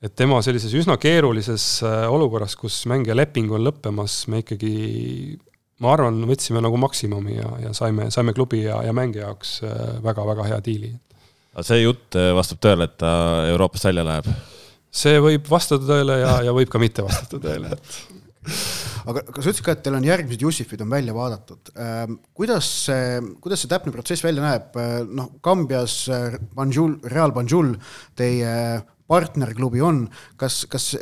[0.05, 4.73] et tema sellises üsna keerulises äh, olukorras, kus mängija leping on lõppemas, me ikkagi
[5.83, 9.57] ma arvan, võtsime nagu maksimumi ja, ja saime, saime klubi ja, ja mängija jaoks
[10.05, 10.91] väga-väga äh, hea diili.
[11.65, 13.13] see jutt äh, vastab tõele, et ta
[13.49, 14.29] Euroopast välja läheb?
[14.95, 19.51] see võib vastata tõele ja, ja võib ka mitte vastata tõele, et aga kas sa
[19.51, 23.71] ütlesid ka, et teil on järgmised Jussifid on välja vaadatud, ähm, kuidas see, kuidas see
[23.71, 27.75] täpne protsess välja näeb, äh, noh, Kambjas äh, Banjul, Real Banjul,
[28.17, 28.51] teie
[29.05, 30.05] partnerklubi on,
[30.41, 30.95] kas, kas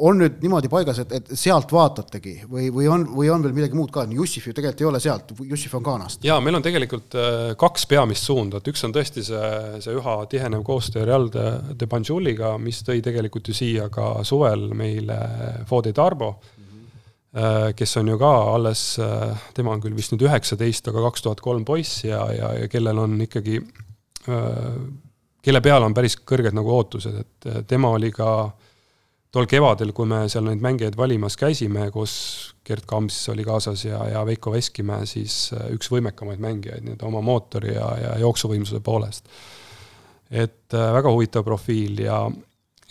[0.00, 3.76] on nüüd niimoodi paigas, et, et sealt vaatategi või, või on, või on veel midagi
[3.76, 6.24] muud ka, Jussif ju tegelikult ei ole sealt, Jussif on Ghanast.
[6.24, 9.52] jaa, meil on tegelikult äh, kaks peamist suunda, et üks on tõesti see,
[9.84, 11.46] see üha tihenev koostöö Real de,
[11.78, 16.51] de Banjuliga, mis tõi tegelikult ju siia ka suvel meile mm, -hmm.
[17.76, 21.40] Kes on ju ka alles, äh, tema on küll vist nüüd üheksateist, aga kaks tuhat
[21.40, 23.62] kolm poiss ja, ja, ja kellel on ikkagi
[25.42, 28.52] kelle peale on päris kõrged nagu ootused, et tema oli ka
[29.32, 32.14] tol kevadel, kui me seal neid mängijaid valimas käisime, kus
[32.66, 37.22] Gerd Kamps oli kaasas ja, ja Veiko Veskimäe, siis äh, üks võimekamaid mängijaid nii-öelda oma
[37.24, 39.32] mootori ja, ja jooksuvõimsuse poolest.
[40.30, 42.20] et äh, väga huvitav profiil ja,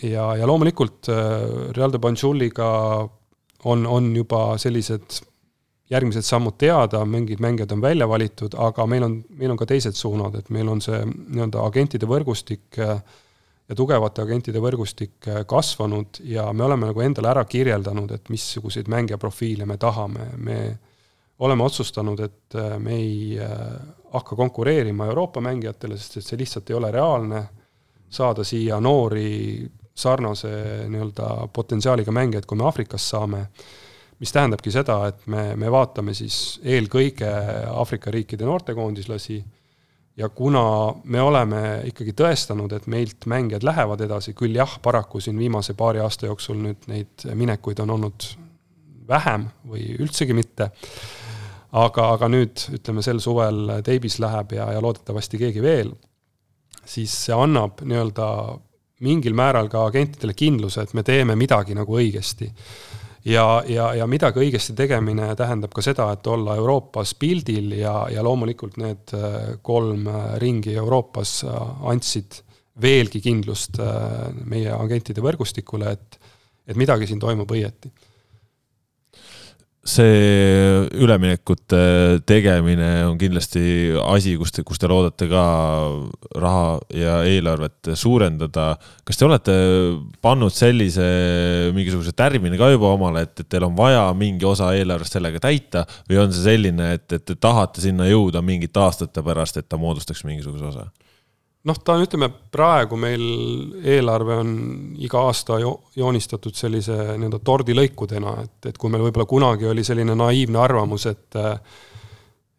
[0.02, 2.68] ja, ja loomulikult äh, Real de Banjuliga
[3.64, 5.22] on, on juba sellised
[5.92, 9.96] järgmised sammud teada, mingid mängijad on välja valitud, aga meil on, meil on ka teised
[9.98, 16.64] suunad, et meil on see nii-öelda agentide võrgustik ja tugevate agentide võrgustik kasvanud ja me
[16.64, 20.58] oleme nagu endale ära kirjeldanud, et missuguseid mängijaprofiile me tahame, me
[21.42, 23.36] oleme otsustanud, et me ei
[24.12, 27.44] hakka konkureerima Euroopa mängijatele, sest et see lihtsalt ei ole reaalne,
[28.12, 30.52] saada siia noori sarnase
[30.88, 33.46] nii-öelda potentsiaaliga mängijaid, kui me Aafrikast saame
[34.22, 37.28] mis tähendabki seda, et me, me vaatame siis eelkõige
[37.72, 39.40] Aafrika riikide noortekoondislasi,
[40.16, 40.62] ja kuna
[41.04, 46.02] me oleme ikkagi tõestanud, et meilt mängijad lähevad edasi, küll jah, paraku siin viimase paari
[46.04, 48.28] aasta jooksul nüüd neid minekuid on olnud
[49.08, 50.70] vähem või üldsegi mitte,
[51.72, 55.90] aga, aga nüüd ütleme, sel suvel Teibis läheb ja, ja loodetavasti keegi veel,
[56.84, 58.28] siis see annab nii-öelda
[59.02, 62.50] mingil määral ka agentidele kindluse, et me teeme midagi nagu õigesti.
[63.24, 68.22] Ja, ja, ja midagi õigesti tegemine tähendab ka seda, et olla Euroopas pildil ja, ja
[68.26, 71.60] loomulikult need äh, kolm äh, ringi Euroopas äh,
[71.92, 72.40] andsid
[72.82, 73.76] veelgi kindlust
[74.48, 76.16] meie agentide võrgustikule, et,
[76.64, 77.90] et midagi siin toimub õieti
[79.82, 85.42] see üleminekute tegemine on kindlasti asi, kus te, kus te loodate ka
[86.38, 88.76] raha ja eelarvet suurendada.
[89.02, 89.56] kas te olete
[90.22, 91.08] pannud sellise
[91.74, 95.82] mingisuguse tärmini ka juba omale, et, et teil on vaja mingi osa eelarvest sellega täita
[96.06, 99.80] või on see selline, et, et te tahate sinna jõuda mingite aastate pärast, et ta
[99.82, 100.86] moodustaks mingisuguse osa?
[101.68, 103.22] Noh, ta on, ütleme praegu meil
[103.84, 104.52] eelarve on
[105.02, 110.16] iga aasta jo joonistatud sellise nii-öelda tordilõikudena, et, et kui meil võib-olla kunagi oli selline
[110.18, 111.40] naiivne arvamus, et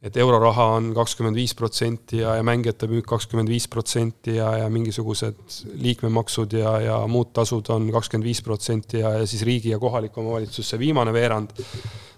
[0.04, 4.70] et euroraha on kakskümmend viis protsenti ja, ja mängijate müük kakskümmend viis protsenti ja, ja
[4.70, 9.80] mingisugused liikmemaksud ja, ja muud tasud on kakskümmend viis protsenti ja, ja siis riigi ja
[9.80, 11.56] kohaliku omavalitsuse viimane veerand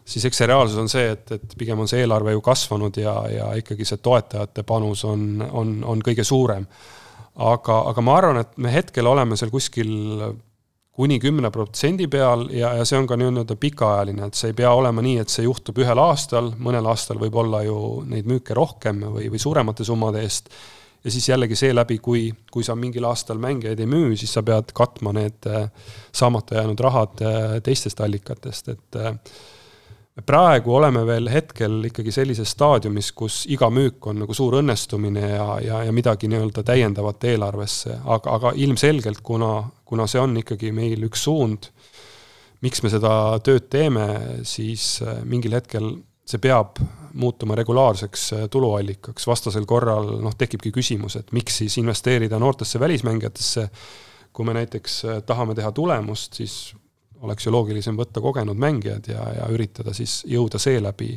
[0.06, 3.16] siis eks see reaalsus on see, et, et pigem on see eelarve ju kasvanud ja,
[3.32, 6.66] ja ikkagi see toetajate panus on, on, on kõige suurem.
[7.36, 9.92] aga, aga ma arvan, et me hetkel oleme seal kuskil
[10.96, 14.72] kuni kümne protsendi peal ja, ja see on ka nii-öelda pikaajaline, et see ei pea
[14.76, 17.78] olema nii, et see juhtub ühel aastal, mõnel aastal võib olla ju
[18.08, 20.50] neid müüke rohkem või, või suuremate summade eest.
[21.04, 24.72] ja siis jällegi seeläbi, kui, kui sa mingil aastal mängijaid ei müü, siis sa pead
[24.74, 25.68] katma need eh,
[26.16, 29.12] saamata jäänud rahad eh, teistest allikatest, et eh,
[30.16, 35.26] me praegu oleme veel hetkel ikkagi sellises staadiumis, kus iga müük on nagu suur õnnestumine
[35.34, 40.72] ja, ja, ja midagi nii-öelda täiendavat eelarvesse, aga, aga ilmselgelt, kuna, kuna see on ikkagi
[40.76, 41.68] meil üks suund,
[42.64, 43.12] miks me seda
[43.44, 44.08] tööd teeme,
[44.48, 45.92] siis äh, mingil hetkel
[46.26, 46.80] see peab
[47.16, 53.68] muutuma regulaarseks äh, tuluallikaks, vastasel korral noh, tekibki küsimus, et miks siis investeerida noortesse välismängijatesse,
[54.36, 56.58] kui me näiteks äh, tahame teha tulemust, siis
[57.22, 61.14] oleks ju loogilisem võtta kogenud mängijad ja, ja üritada siis jõuda seeläbi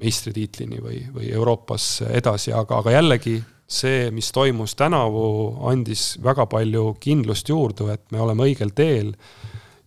[0.00, 3.36] meistritiitlini või, või Euroopas edasi, aga, aga jällegi
[3.70, 5.24] see, mis toimus tänavu,
[5.70, 9.14] andis väga palju kindlust juurde, et me oleme õigel teel.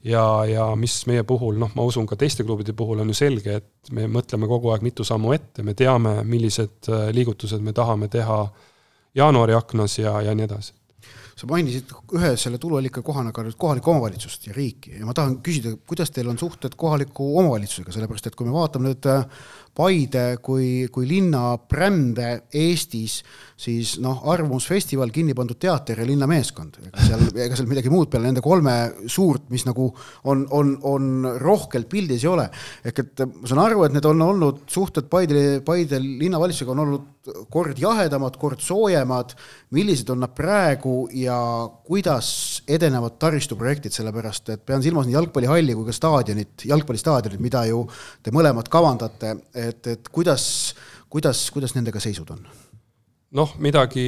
[0.04, 3.54] Ja, ja mis meie puhul, noh, ma usun ka teiste klubide puhul on ju selge,
[3.62, 8.42] et me mõtleme kogu aeg mitu sammu ette, me teame, millised liigutused me tahame teha
[9.16, 10.76] jaanuari aknas ja, ja nii edasi
[11.36, 15.40] sa mainisid ühe selle tuluallika kohana ka nüüd kohalikku omavalitsust ja riiki ja ma tahan
[15.46, 19.26] küsida, kuidas teil on suhted kohaliku omavalitsusega, sellepärast et kui me vaatame nüüd äh,
[19.74, 23.16] Paide kui, kui linna brände Eestis,
[23.58, 28.30] siis noh, Arvamusfestival, kinni pandud teater ja linnameeskond, ega seal, ega seal midagi muud peale
[28.30, 28.76] nende kolme
[29.10, 29.88] suurt, mis nagu
[30.30, 31.10] on, on, on
[31.42, 32.46] rohkelt pildis ei ole.
[32.86, 37.10] ehk et ma saan aru, et need on olnud suhted Paide, Paide linnavalitsusega on olnud
[37.50, 39.34] kord jahedamad, kord soojemad.
[39.74, 41.23] millised on nad praegu ja
[41.88, 42.28] kuidas
[42.68, 47.84] edenevad taristuprojektid, sellepärast et pean silmas nii jalgpallihalli kui ka staadionit, jalgpallistaadionit, mida ju
[48.24, 50.46] te mõlemad kavandate et, et kuidas,
[51.10, 52.46] kuidas, kuidas nendega seisud on?
[53.34, 54.06] noh, midagi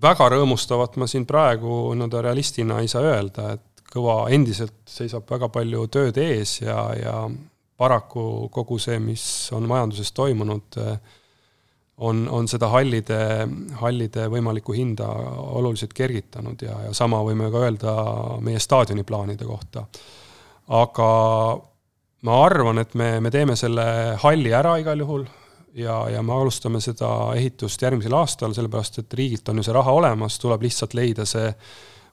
[0.00, 5.50] väga rõõmustavat ma siin praegu nii-öelda realistina ei saa öelda, et kõva endiselt seisab väga
[5.52, 7.14] palju tööd ees ja, ja
[7.80, 9.24] paraku kogu see, mis
[9.56, 10.78] on majanduses toimunud,
[12.00, 13.18] on, on seda hallide,
[13.80, 15.08] hallide võimalikku hinda
[15.60, 17.96] oluliselt kergitanud ja, ja sama võime ka öelda
[18.44, 19.84] meie staadioniplaanide kohta.
[20.68, 21.10] aga
[22.22, 25.26] ma arvan, et me, me teeme selle halli ära igal juhul
[25.74, 29.92] ja, ja me alustame seda ehitust järgmisel aastal, sellepärast et riigilt on ju see raha
[29.92, 31.52] olemas, tuleb lihtsalt leida see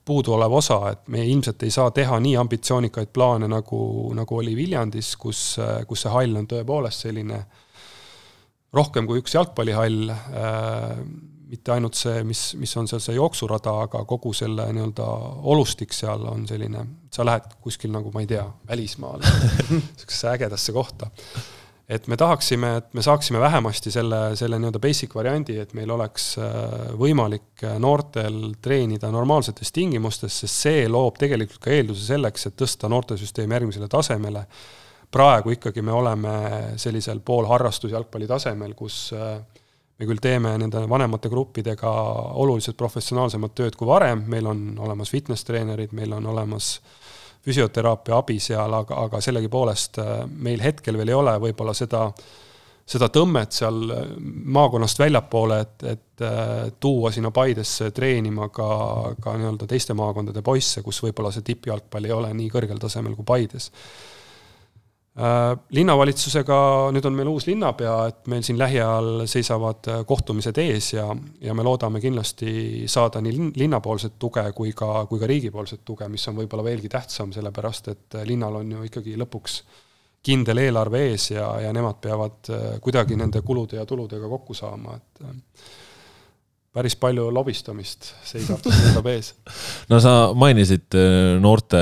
[0.07, 3.79] puuduolev osa, et me ilmselt ei saa teha nii ambitsioonikaid plaane, nagu,
[4.15, 5.41] nagu oli Viljandis, kus,
[5.87, 7.41] kus see hall on tõepoolest selline
[8.77, 11.01] rohkem kui üks jalgpallihall äh,,
[11.47, 15.05] mitte ainult see, mis, mis on seal see jooksurada, aga kogu selle nii-öelda
[15.53, 19.27] olustik seal on selline, sa lähed kuskil nagu ma ei tea, välismaale
[19.69, 21.09] niisugusesse ägedasse kohta.
[21.87, 26.33] et me tahaksime, et me saaksime vähemasti selle, selle nii-öelda basic variandi, et meil oleks
[26.41, 32.91] äh, võimalik noortel treenida normaalsetes tingimustes, sest see loob tegelikult ka eelduse selleks, et tõsta
[32.91, 34.43] noortesüsteem järgmisele tasemele.
[35.11, 36.33] Praegu ikkagi me oleme
[36.75, 39.37] sellisel poolharrastusjalgpalli tasemel, kus äh,
[39.97, 41.91] me küll teeme nende vanemate gruppidega
[42.43, 46.75] oluliselt professionaalsemat tööd kui varem, meil on olemas fitness treenerid, meil on olemas
[47.47, 52.09] füsioteraapia abi seal, aga, aga sellegipoolest äh, meil hetkel veel ei ole võib-olla seda
[52.87, 53.81] seda tõmmet seal
[54.55, 56.21] maakonnast väljapoole, et, et
[56.79, 58.67] tuua sinna Paidesse treenima ka,
[59.19, 63.27] ka nii-öelda teiste maakondade poisse, kus võib-olla see tippjalgpall ei ole nii kõrgel tasemel kui
[63.27, 63.67] Paides.
[63.67, 64.17] Äh,
[65.17, 66.57] linnavalitsusega,
[66.93, 71.07] nüüd on meil uus linnapea, et meil siin lähiajal seisavad äh, kohtumised ees ja,
[71.41, 76.27] ja me loodame kindlasti saada nii linnapoolset tuge kui ka, kui ka riigipoolset tuge, mis
[76.29, 79.57] on võib-olla veelgi tähtsam, sellepärast et äh, linnal on ju ikkagi lõpuks
[80.27, 82.49] kindel eelarve ees ja, ja nemad peavad
[82.83, 85.27] kuidagi nende kulude ja tuludega kokku saama, et
[86.77, 89.31] päris palju lobistamist seisab, seisab ees.
[89.91, 91.79] no sa mainisid äh, noorte,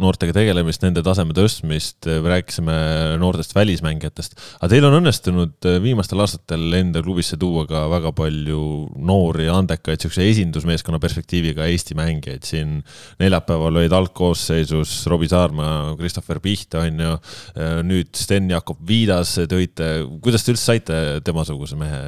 [0.00, 2.76] noortega tegelemist, nende taseme tõstmist, rääkisime
[3.20, 8.62] noortest välismängijatest, aga teil on õnnestunud äh, viimastel aastatel enda klubisse tuua ka väga palju
[8.96, 12.78] noori, andekaid, niisuguse esindusmeeskonna perspektiiviga Eesti mängijaid, siin
[13.20, 17.16] neljapäeval olid algkoosseisus Robbie Saarma, Christopher Piht, on ju,
[17.56, 19.92] äh, nüüd Sten-Jakob Viidas tõite,
[20.24, 22.00] kuidas te üldse saite temasuguse mehe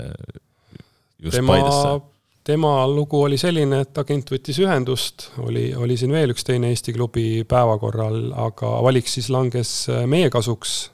[1.22, 2.00] just tema, Paidesse?
[2.44, 6.94] tema lugu oli selline, et agent võttis ühendust, oli, oli siin veel üks teine Eesti
[6.96, 10.90] klubi päevakorral, aga valik siis langes äh, meie kasuks.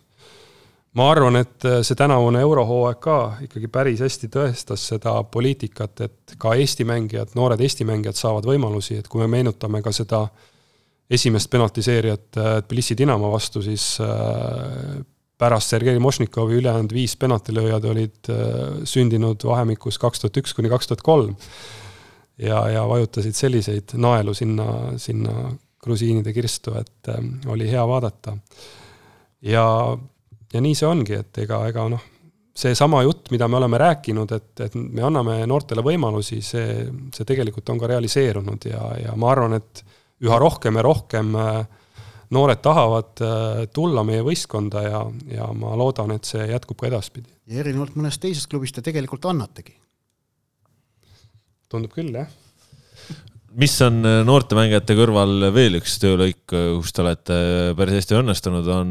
[0.98, 6.38] ma arvan, et äh, see tänavune eurohooaeg ka ikkagi päris hästi tõestas seda poliitikat, et
[6.38, 10.26] ka Eesti mängijad, noored Eesti mängijad saavad võimalusi, et kui me meenutame ka seda
[11.10, 13.94] esimest penaltiseerijat äh, Tbilisi Dinamo vastu, siis
[15.38, 20.90] pärast Sergei Mošnikovi ülejäänud viis penaltilööjad olid äh, sündinud vahemikus kaks tuhat üks kuni kaks
[20.90, 21.36] tuhat kolm.
[22.38, 24.68] ja, ja vajutasid selliseid naelu sinna,
[24.98, 28.36] sinna grusiinide kirstu, et äh, oli hea vaadata.
[29.42, 29.66] ja,
[30.52, 32.02] ja nii see ongi, et ega, ega noh,
[32.58, 37.70] seesama jutt, mida me oleme rääkinud, et, et me anname noortele võimalusi, see, see tegelikult
[37.70, 39.84] on ka realiseerunud ja, ja ma arvan, et
[40.26, 41.60] üha rohkem ja rohkem äh,
[42.34, 47.30] noored tahavad äh, tulla meie võistkonda ja, ja ma loodan, et see jätkub ka edaspidi.
[47.48, 49.76] ja erinevalt mõnest teisest klubist te tegelikult annategi?
[51.68, 52.28] tundub küll, jah
[53.58, 57.38] mis on äh, noortemängijate kõrval veel üks töölõik, äh, kus te olete
[57.78, 58.90] päris hästi õnnestunud, on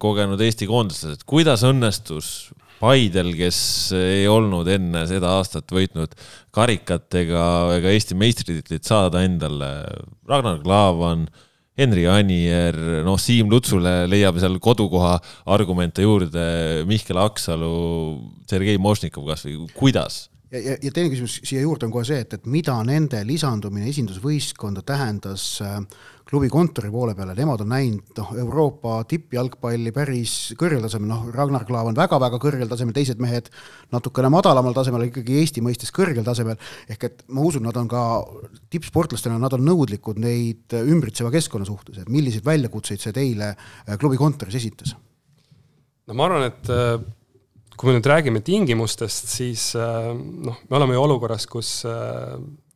[0.00, 3.56] kogenud Eesti koondlased, et kuidas õnnestus Paidel, kes
[3.98, 6.12] ei olnud enne seda aastat võitnud
[6.54, 7.42] karikat ega,
[7.74, 9.72] ega Eesti meistritiitlit saada endale,
[10.30, 11.26] Ragnar Klavan
[11.78, 12.74] Henri Anier,
[13.06, 15.18] noh, Siim Lutsule leiab seal kodukoha
[15.54, 16.42] argumente juurde,
[16.90, 17.70] Mihkel Aksalu,
[18.50, 20.26] Sergei Mošnikov kasvõi, kuidas?
[20.50, 23.88] Ja, ja, ja teine küsimus siia juurde on kohe see, et, et mida nende lisandumine
[23.90, 25.80] esindusvõistkonda tähendas äh,
[26.28, 31.64] klubi kontori poole peale, nemad on näinud noh, Euroopa tippjalgpalli päris kõrgel tasemel, noh, Ragnar
[31.68, 33.48] Klav on väga-väga kõrgel tasemel, teised mehed
[33.94, 36.60] natukene madalamal tasemel, ikkagi Eesti mõistes kõrgel tasemel,
[36.92, 38.02] ehk et ma usun, nad on ka
[38.72, 44.20] tippsportlastena, nad on nõudlikud neid ümbritseva keskkonna suhtes, et milliseid väljakutseid see teile äh, klubi
[44.20, 44.96] kontoris esitas?
[46.08, 46.98] no ma arvan, et äh,
[47.78, 51.72] kui me nüüd räägime tingimustest, siis äh, noh, me oleme ju olukorras, kus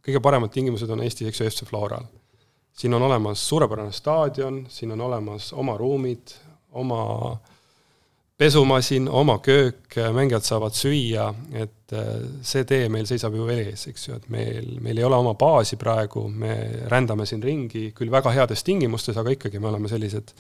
[0.03, 2.07] kõige paremad tingimused on Eestis, eks ju, FC Floral
[2.73, 6.33] siin on olemas suurepärane staadion, siin on olemas oma ruumid,
[6.71, 7.37] oma
[8.37, 12.09] pesumasin, oma köök, mängijad saavad süüa, et äh,
[12.43, 15.35] see tee meil seisab ju veel ees, eks ju, et meil, meil ei ole oma
[15.39, 16.57] baasi praegu, me
[16.91, 20.33] rändame siin ringi, küll väga heades tingimustes, aga ikkagi me oleme sellised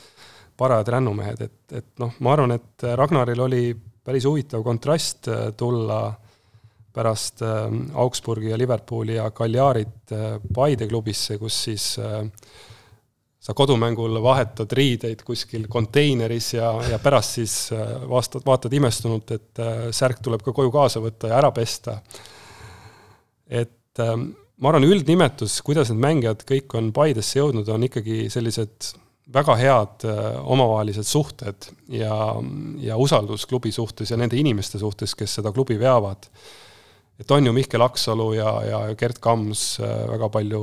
[0.58, 3.64] parajad rännumehed, et, et noh, ma arvan, et Ragnaril oli
[4.04, 6.02] päris huvitav kontrast äh, tulla
[6.92, 12.20] pärast ähm, Augsburgi ja Liverpooli ja Cagliarit äh, Paide klubisse, kus siis äh,
[13.42, 19.64] sa kodumängul vahetad riideid kuskil konteineris ja, ja pärast siis äh, vastad, vaatad imestunult, et
[19.90, 22.00] särk tuleb ka koju kaasa võtta ja ära pesta.
[23.48, 28.92] et ma arvan, üldnimetus, kuidas need mängijad kõik on Paidesse jõudnud, on ikkagi sellised
[29.32, 30.04] väga head
[30.42, 32.16] omavahelised suhted ja,
[32.82, 36.26] ja usaldus klubi suhtes ja nende inimeste suhtes, kes seda klubi veavad
[37.22, 40.60] et on ju Mihkel Aksalu ja, ja Gerd Kams äh, väga palju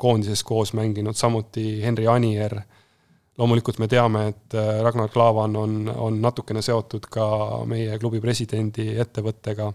[0.00, 2.60] koondises koos mänginud, samuti Henri Anier.
[3.38, 7.26] loomulikult me teame, et äh, Ragnar Klavan on, on natukene seotud ka
[7.70, 9.72] meie klubi presidendi ettevõttega.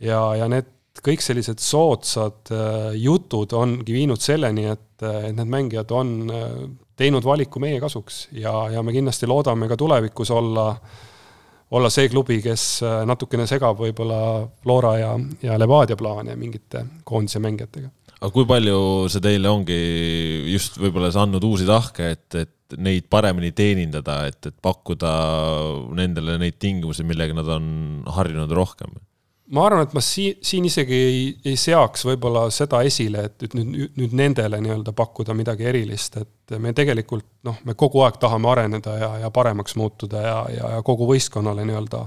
[0.00, 0.70] ja, ja need
[1.04, 6.16] kõik sellised soodsad äh, jutud ongi viinud selleni, et, et need mängijad on
[6.96, 10.68] teinud valiku meie kasuks ja, ja me kindlasti loodame ka tulevikus olla
[11.74, 14.18] olla see klubi, kes äh, natukene segab võib-olla
[14.62, 17.90] Flora ja, ja Levadia plaane mingite koondise mängijatega.
[18.20, 19.78] aga kui palju see teile ongi
[20.52, 25.10] just võib-olla andnud uusi tahke, et, et neid paremini teenindada, et, et pakkuda
[25.96, 27.66] nendele neid tingimusi, millega nad on
[28.16, 28.94] harjunud rohkem?
[29.52, 33.68] Ma arvan, et ma siin, siin isegi ei, ei seaks võib-olla seda esile, et nüüd,
[33.72, 38.18] nüüd, nüüd nendele nii-öelda pakkuda midagi erilist, et et me tegelikult noh, me kogu aeg
[38.20, 42.04] tahame areneda ja, ja paremaks muutuda ja, ja, ja kogu võistkonnale nii-öelda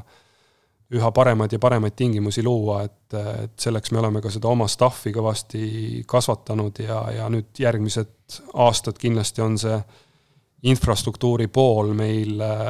[0.98, 5.12] üha paremaid ja paremaid tingimusi luua, et, et selleks me oleme ka seda oma staff'i
[5.16, 9.80] kõvasti kasvatanud ja, ja nüüd järgmised aastad kindlasti on see
[10.68, 12.70] infrastruktuuri pool meil äh,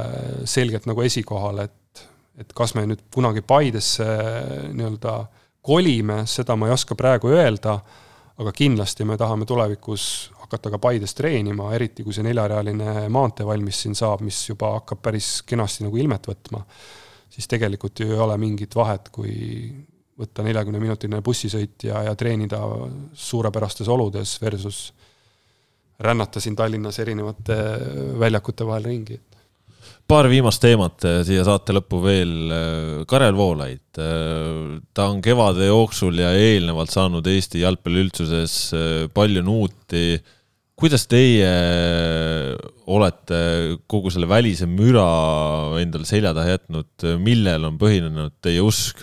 [0.50, 1.78] selgelt nagu esikohal, et,
[2.38, 4.06] et kas me nüüd kunagi Paidesse
[4.74, 5.14] nii-öelda
[5.68, 7.78] kolime, seda ma ei oska praegu öelda,
[8.38, 13.82] aga kindlasti me tahame tulevikus hakata ka Paides treenima, eriti kui see neljarealine maantee valmis
[13.84, 16.62] siin saab, mis juba hakkab päris kenasti nagu ilmet võtma,
[17.34, 19.34] siis tegelikult ju ei ole mingit vahet, kui
[20.18, 22.62] võtta neljakümneminutiline bussisõit ja, ja treenida
[23.14, 24.80] suurepärastes oludes versus
[26.00, 27.58] rännata siin Tallinnas erinevate
[28.22, 29.20] väljakute vahel ringi
[30.08, 32.34] paar viimast teemat äh, siia saate lõppu veel.
[32.54, 38.58] Äh, Karel Voolaid, äh, ta on kevade jooksul ja eelnevalt saanud Eesti jalgpalliüldsuses
[39.16, 40.22] palju nuuti.
[40.78, 41.48] kuidas teie
[42.86, 43.38] olete
[43.90, 45.08] kogu selle välise müra
[45.82, 49.02] endale selja taha jätnud, millel on põhinenud teie usk?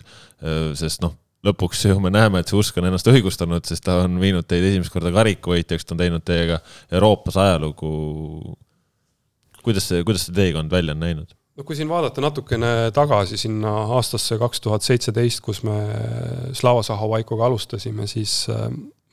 [0.79, 1.15] sest noh,
[1.47, 4.67] lõpuks ju me näeme, et see usk on ennast õigustanud, sest ta on viinud teid
[4.69, 6.59] esimest korda karikavõitjaks, ta on teinud teiega
[6.93, 7.93] Euroopas ajalugu
[9.65, 11.35] kuidas see, kuidas see teekond välja on näinud?
[11.55, 15.77] no kui siin vaadata natukene tagasi sinna aastasse kaks tuhat seitseteist, kus me
[16.57, 18.67] Slava Zahovaikoga alustasime, siis äh,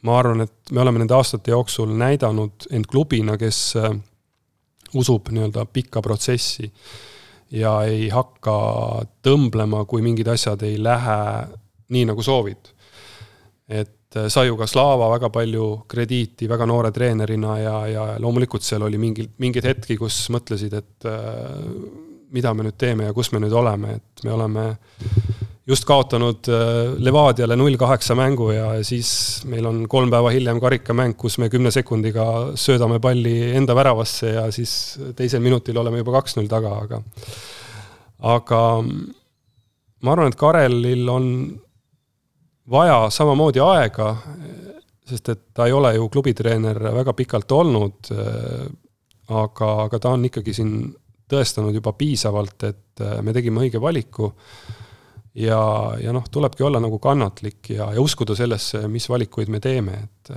[0.08, 3.94] ma arvan, et me oleme nende aastate jooksul näidanud end klubina, kes äh,
[4.98, 6.72] usub nii-öelda pikka protsessi
[7.52, 8.56] ja ei hakka
[9.24, 11.18] tõmblema, kui mingid asjad ei lähe
[11.92, 12.72] nii, nagu soovid.
[13.72, 18.84] et sai ju ka Slava väga palju krediiti väga noore treenerina ja, ja loomulikult seal
[18.88, 21.62] oli mingi, mingeid hetki, kus mõtlesid, et äh,
[22.36, 24.66] mida me nüüd teeme ja kus me nüüd oleme, et me oleme
[25.72, 29.14] just kaotanud äh, Levadiale null kaheksa mängu ja siis
[29.48, 32.28] meil on kolm päeva hiljem karikamäng, kus me kümne sekundiga
[32.60, 34.76] söödame palli enda väravasse ja siis
[35.16, 37.02] teisel minutil oleme juba kaks-null taga, aga
[38.36, 38.62] aga
[40.02, 41.28] ma arvan, et Karelil on
[42.72, 44.16] vaja samamoodi aega,
[45.12, 48.12] sest et ta ei ole ju klubitreener väga pikalt olnud,
[49.32, 50.76] aga, aga ta on ikkagi siin
[51.32, 54.32] tõestanud juba piisavalt, et me tegime õige valiku.
[55.40, 55.62] Ja,
[55.96, 60.32] ja noh, tulebki olla nagu kannatlik ja, ja uskuda sellesse, mis valikuid me teeme, et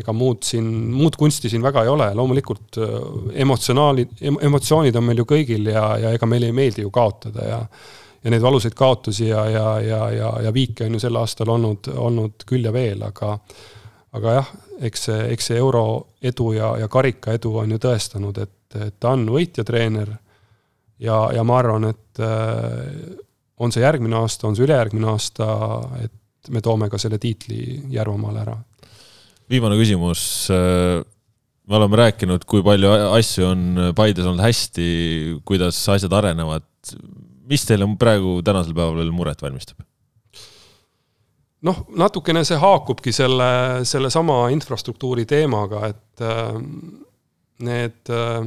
[0.00, 2.78] ega muud siin, muud kunsti siin väga ei ole, loomulikult
[3.44, 7.60] emotsionaalid, emotsioonid on meil ju kõigil ja, ja ega meile ei meeldi ju kaotada ja
[8.24, 11.88] ja neid valusaid kaotusi ja, ja, ja, ja, ja viike on ju sel aastal olnud,
[11.96, 13.38] olnud küll ja veel, aga
[14.16, 14.48] aga jah,
[14.88, 15.84] eks see, eks see euro
[16.22, 20.10] edu ja, ja karika edu on ju tõestanud, et, et ta on võitjatreener
[21.04, 23.12] ja, ja ma arvan, et äh,
[23.60, 25.46] on see järgmine aasta, on see ülejärgmine aasta,
[26.02, 28.56] et me toome ka selle tiitli Järvamaale ära.
[29.50, 30.22] viimane küsimus,
[30.54, 31.04] äh,
[31.70, 33.64] me oleme rääkinud, kui palju asju on
[33.96, 34.90] Paides olnud hästi,
[35.46, 36.66] kuidas asjad arenevad,
[37.50, 39.82] mis teile praegu tänasel päeval veel muret valmistab?
[41.66, 43.50] noh, natukene see haakubki selle,
[43.88, 46.54] sellesama infrastruktuuri teemaga, et äh,
[47.66, 48.46] need äh,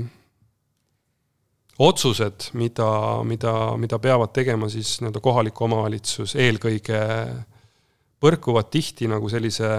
[1.83, 2.89] otsused, mida,
[3.27, 7.03] mida, mida peavad tegema siis nii-öelda kohalik omavalitsus, eelkõige
[8.23, 9.69] põrkuvad tihti nagu sellise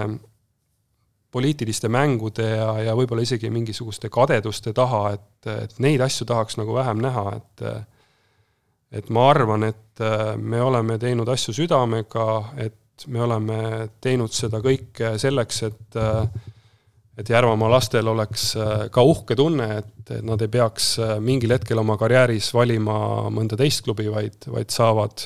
[1.35, 6.77] poliitiliste mängude ja, ja võib-olla isegi mingisuguste kadeduste taha, et, et neid asju tahaks nagu
[6.77, 7.65] vähem näha, et
[8.95, 12.27] et ma arvan, et äh, me oleme teinud asju südamega,
[12.63, 13.57] et me oleme
[14.01, 16.51] teinud seda kõike selleks, et äh,
[17.15, 21.95] et Järvamaa lastel oleks äh, ka uhke tunne, et nad ei peaks mingil hetkel oma
[21.97, 22.95] karjääris valima
[23.31, 25.23] mõnda teist klubi, vaid, vaid saavad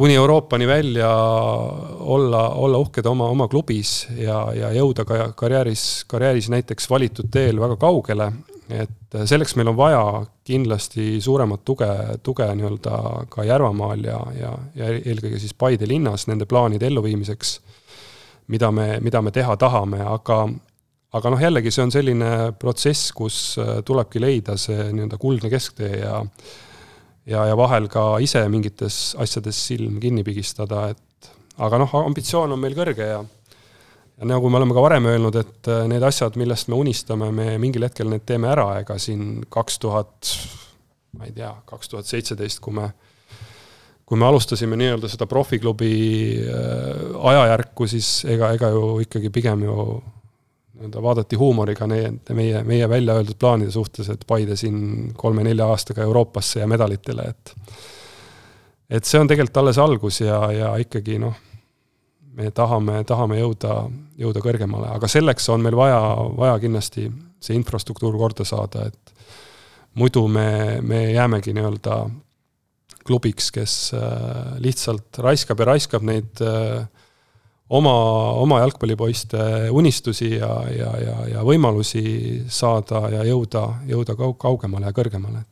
[0.00, 6.48] kuni Euroopani välja olla, olla uhked oma, oma klubis ja, ja jõuda ka karjääris, karjääris
[6.54, 8.30] näiteks valitud teel väga kaugele
[8.70, 10.02] et äh, selleks meil on vaja
[10.46, 11.90] kindlasti suuremat tuge,
[12.22, 17.58] tuge nii-öelda ka Järvamaal ja, ja, ja eelkõige siis Paide linnas nende plaanide elluviimiseks,
[18.50, 20.44] mida me, mida me teha tahame, aga
[21.10, 26.02] aga noh, jällegi see on selline protsess, kus äh, tulebki leida see nii-öelda kuldne kesktee
[26.04, 26.20] ja
[27.26, 31.30] ja, ja vahel ka ise mingites asjades silm kinni pigistada, et
[31.60, 33.20] aga noh, ambitsioon on meil kõrge ja
[34.28, 37.86] nagu me oleme ka varem öelnud, et äh, need asjad, millest me unistame, me mingil
[37.86, 40.32] hetkel need teeme ära, ega siin kaks tuhat,
[41.16, 42.90] ma ei tea, kaks tuhat seitseteist, kui me
[44.10, 45.92] kui me alustasime nii-öelda seda profiklubi
[46.42, 49.76] äh, ajajärku, siis ega, ega ju ikkagi pigem ju
[50.80, 56.02] nii-öelda vaadati huumoriga need meie, meie välja öeldud plaanide suhtes, et Paide siin kolme-nelja aastaga
[56.02, 57.54] Euroopasse ja medalitele, et
[58.90, 61.38] et see on tegelikult alles algus ja, ja ikkagi noh
[62.36, 63.82] me tahame, tahame jõuda,
[64.20, 66.00] jõuda kõrgemale, aga selleks on meil vaja,
[66.38, 67.08] vaja kindlasti
[67.40, 69.14] see infrastruktuur korda saada, et
[69.98, 72.00] muidu me, me jäämegi nii-öelda
[73.06, 76.84] klubiks, kes äh, lihtsalt raiskab ja raiskab neid äh,
[77.70, 77.94] oma,
[78.42, 84.96] oma jalgpallipoiste unistusi ja, ja, ja, ja võimalusi saada ja jõuda, jõuda kau-, kaugemale ja
[84.96, 85.44] kõrgemale,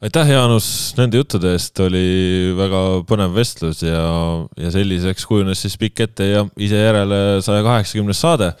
[0.00, 0.66] aitäh, Jaanus,
[0.96, 2.78] nende juttude eest, oli väga
[3.08, 4.04] põnev vestlus ja,
[4.56, 8.54] ja selliseks kujunes siis pikk ette ja ise järele saja kaheksakümnes saade.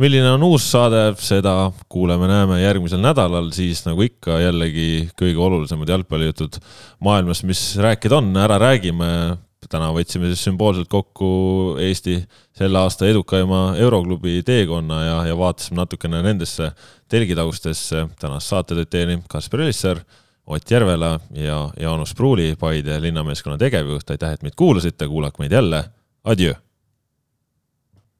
[0.00, 6.58] milline on uus saade, seda kuuleme-näeme järgmisel nädalal, siis nagu ikka jällegi kõige olulisemad jalgpallijutud
[7.06, 9.38] maailmas, mis rääkida on, ära räägime.
[9.70, 12.16] täna võtsime siis sümboolselt kokku Eesti
[12.58, 16.72] selle aasta edukaima euroklubi teekonna ja, ja vaatasime natukene nendesse
[17.08, 18.08] telgitaustesse.
[18.18, 20.02] tänast saatetööd teenib Kaspar Elisser
[20.50, 25.84] Ott Järvela ja Jaanus Pruuli, Paide linnameeskonna tegevjuht, aitäh, et meid kuulasite, kuulake meid jälle,
[26.24, 26.54] adjöö!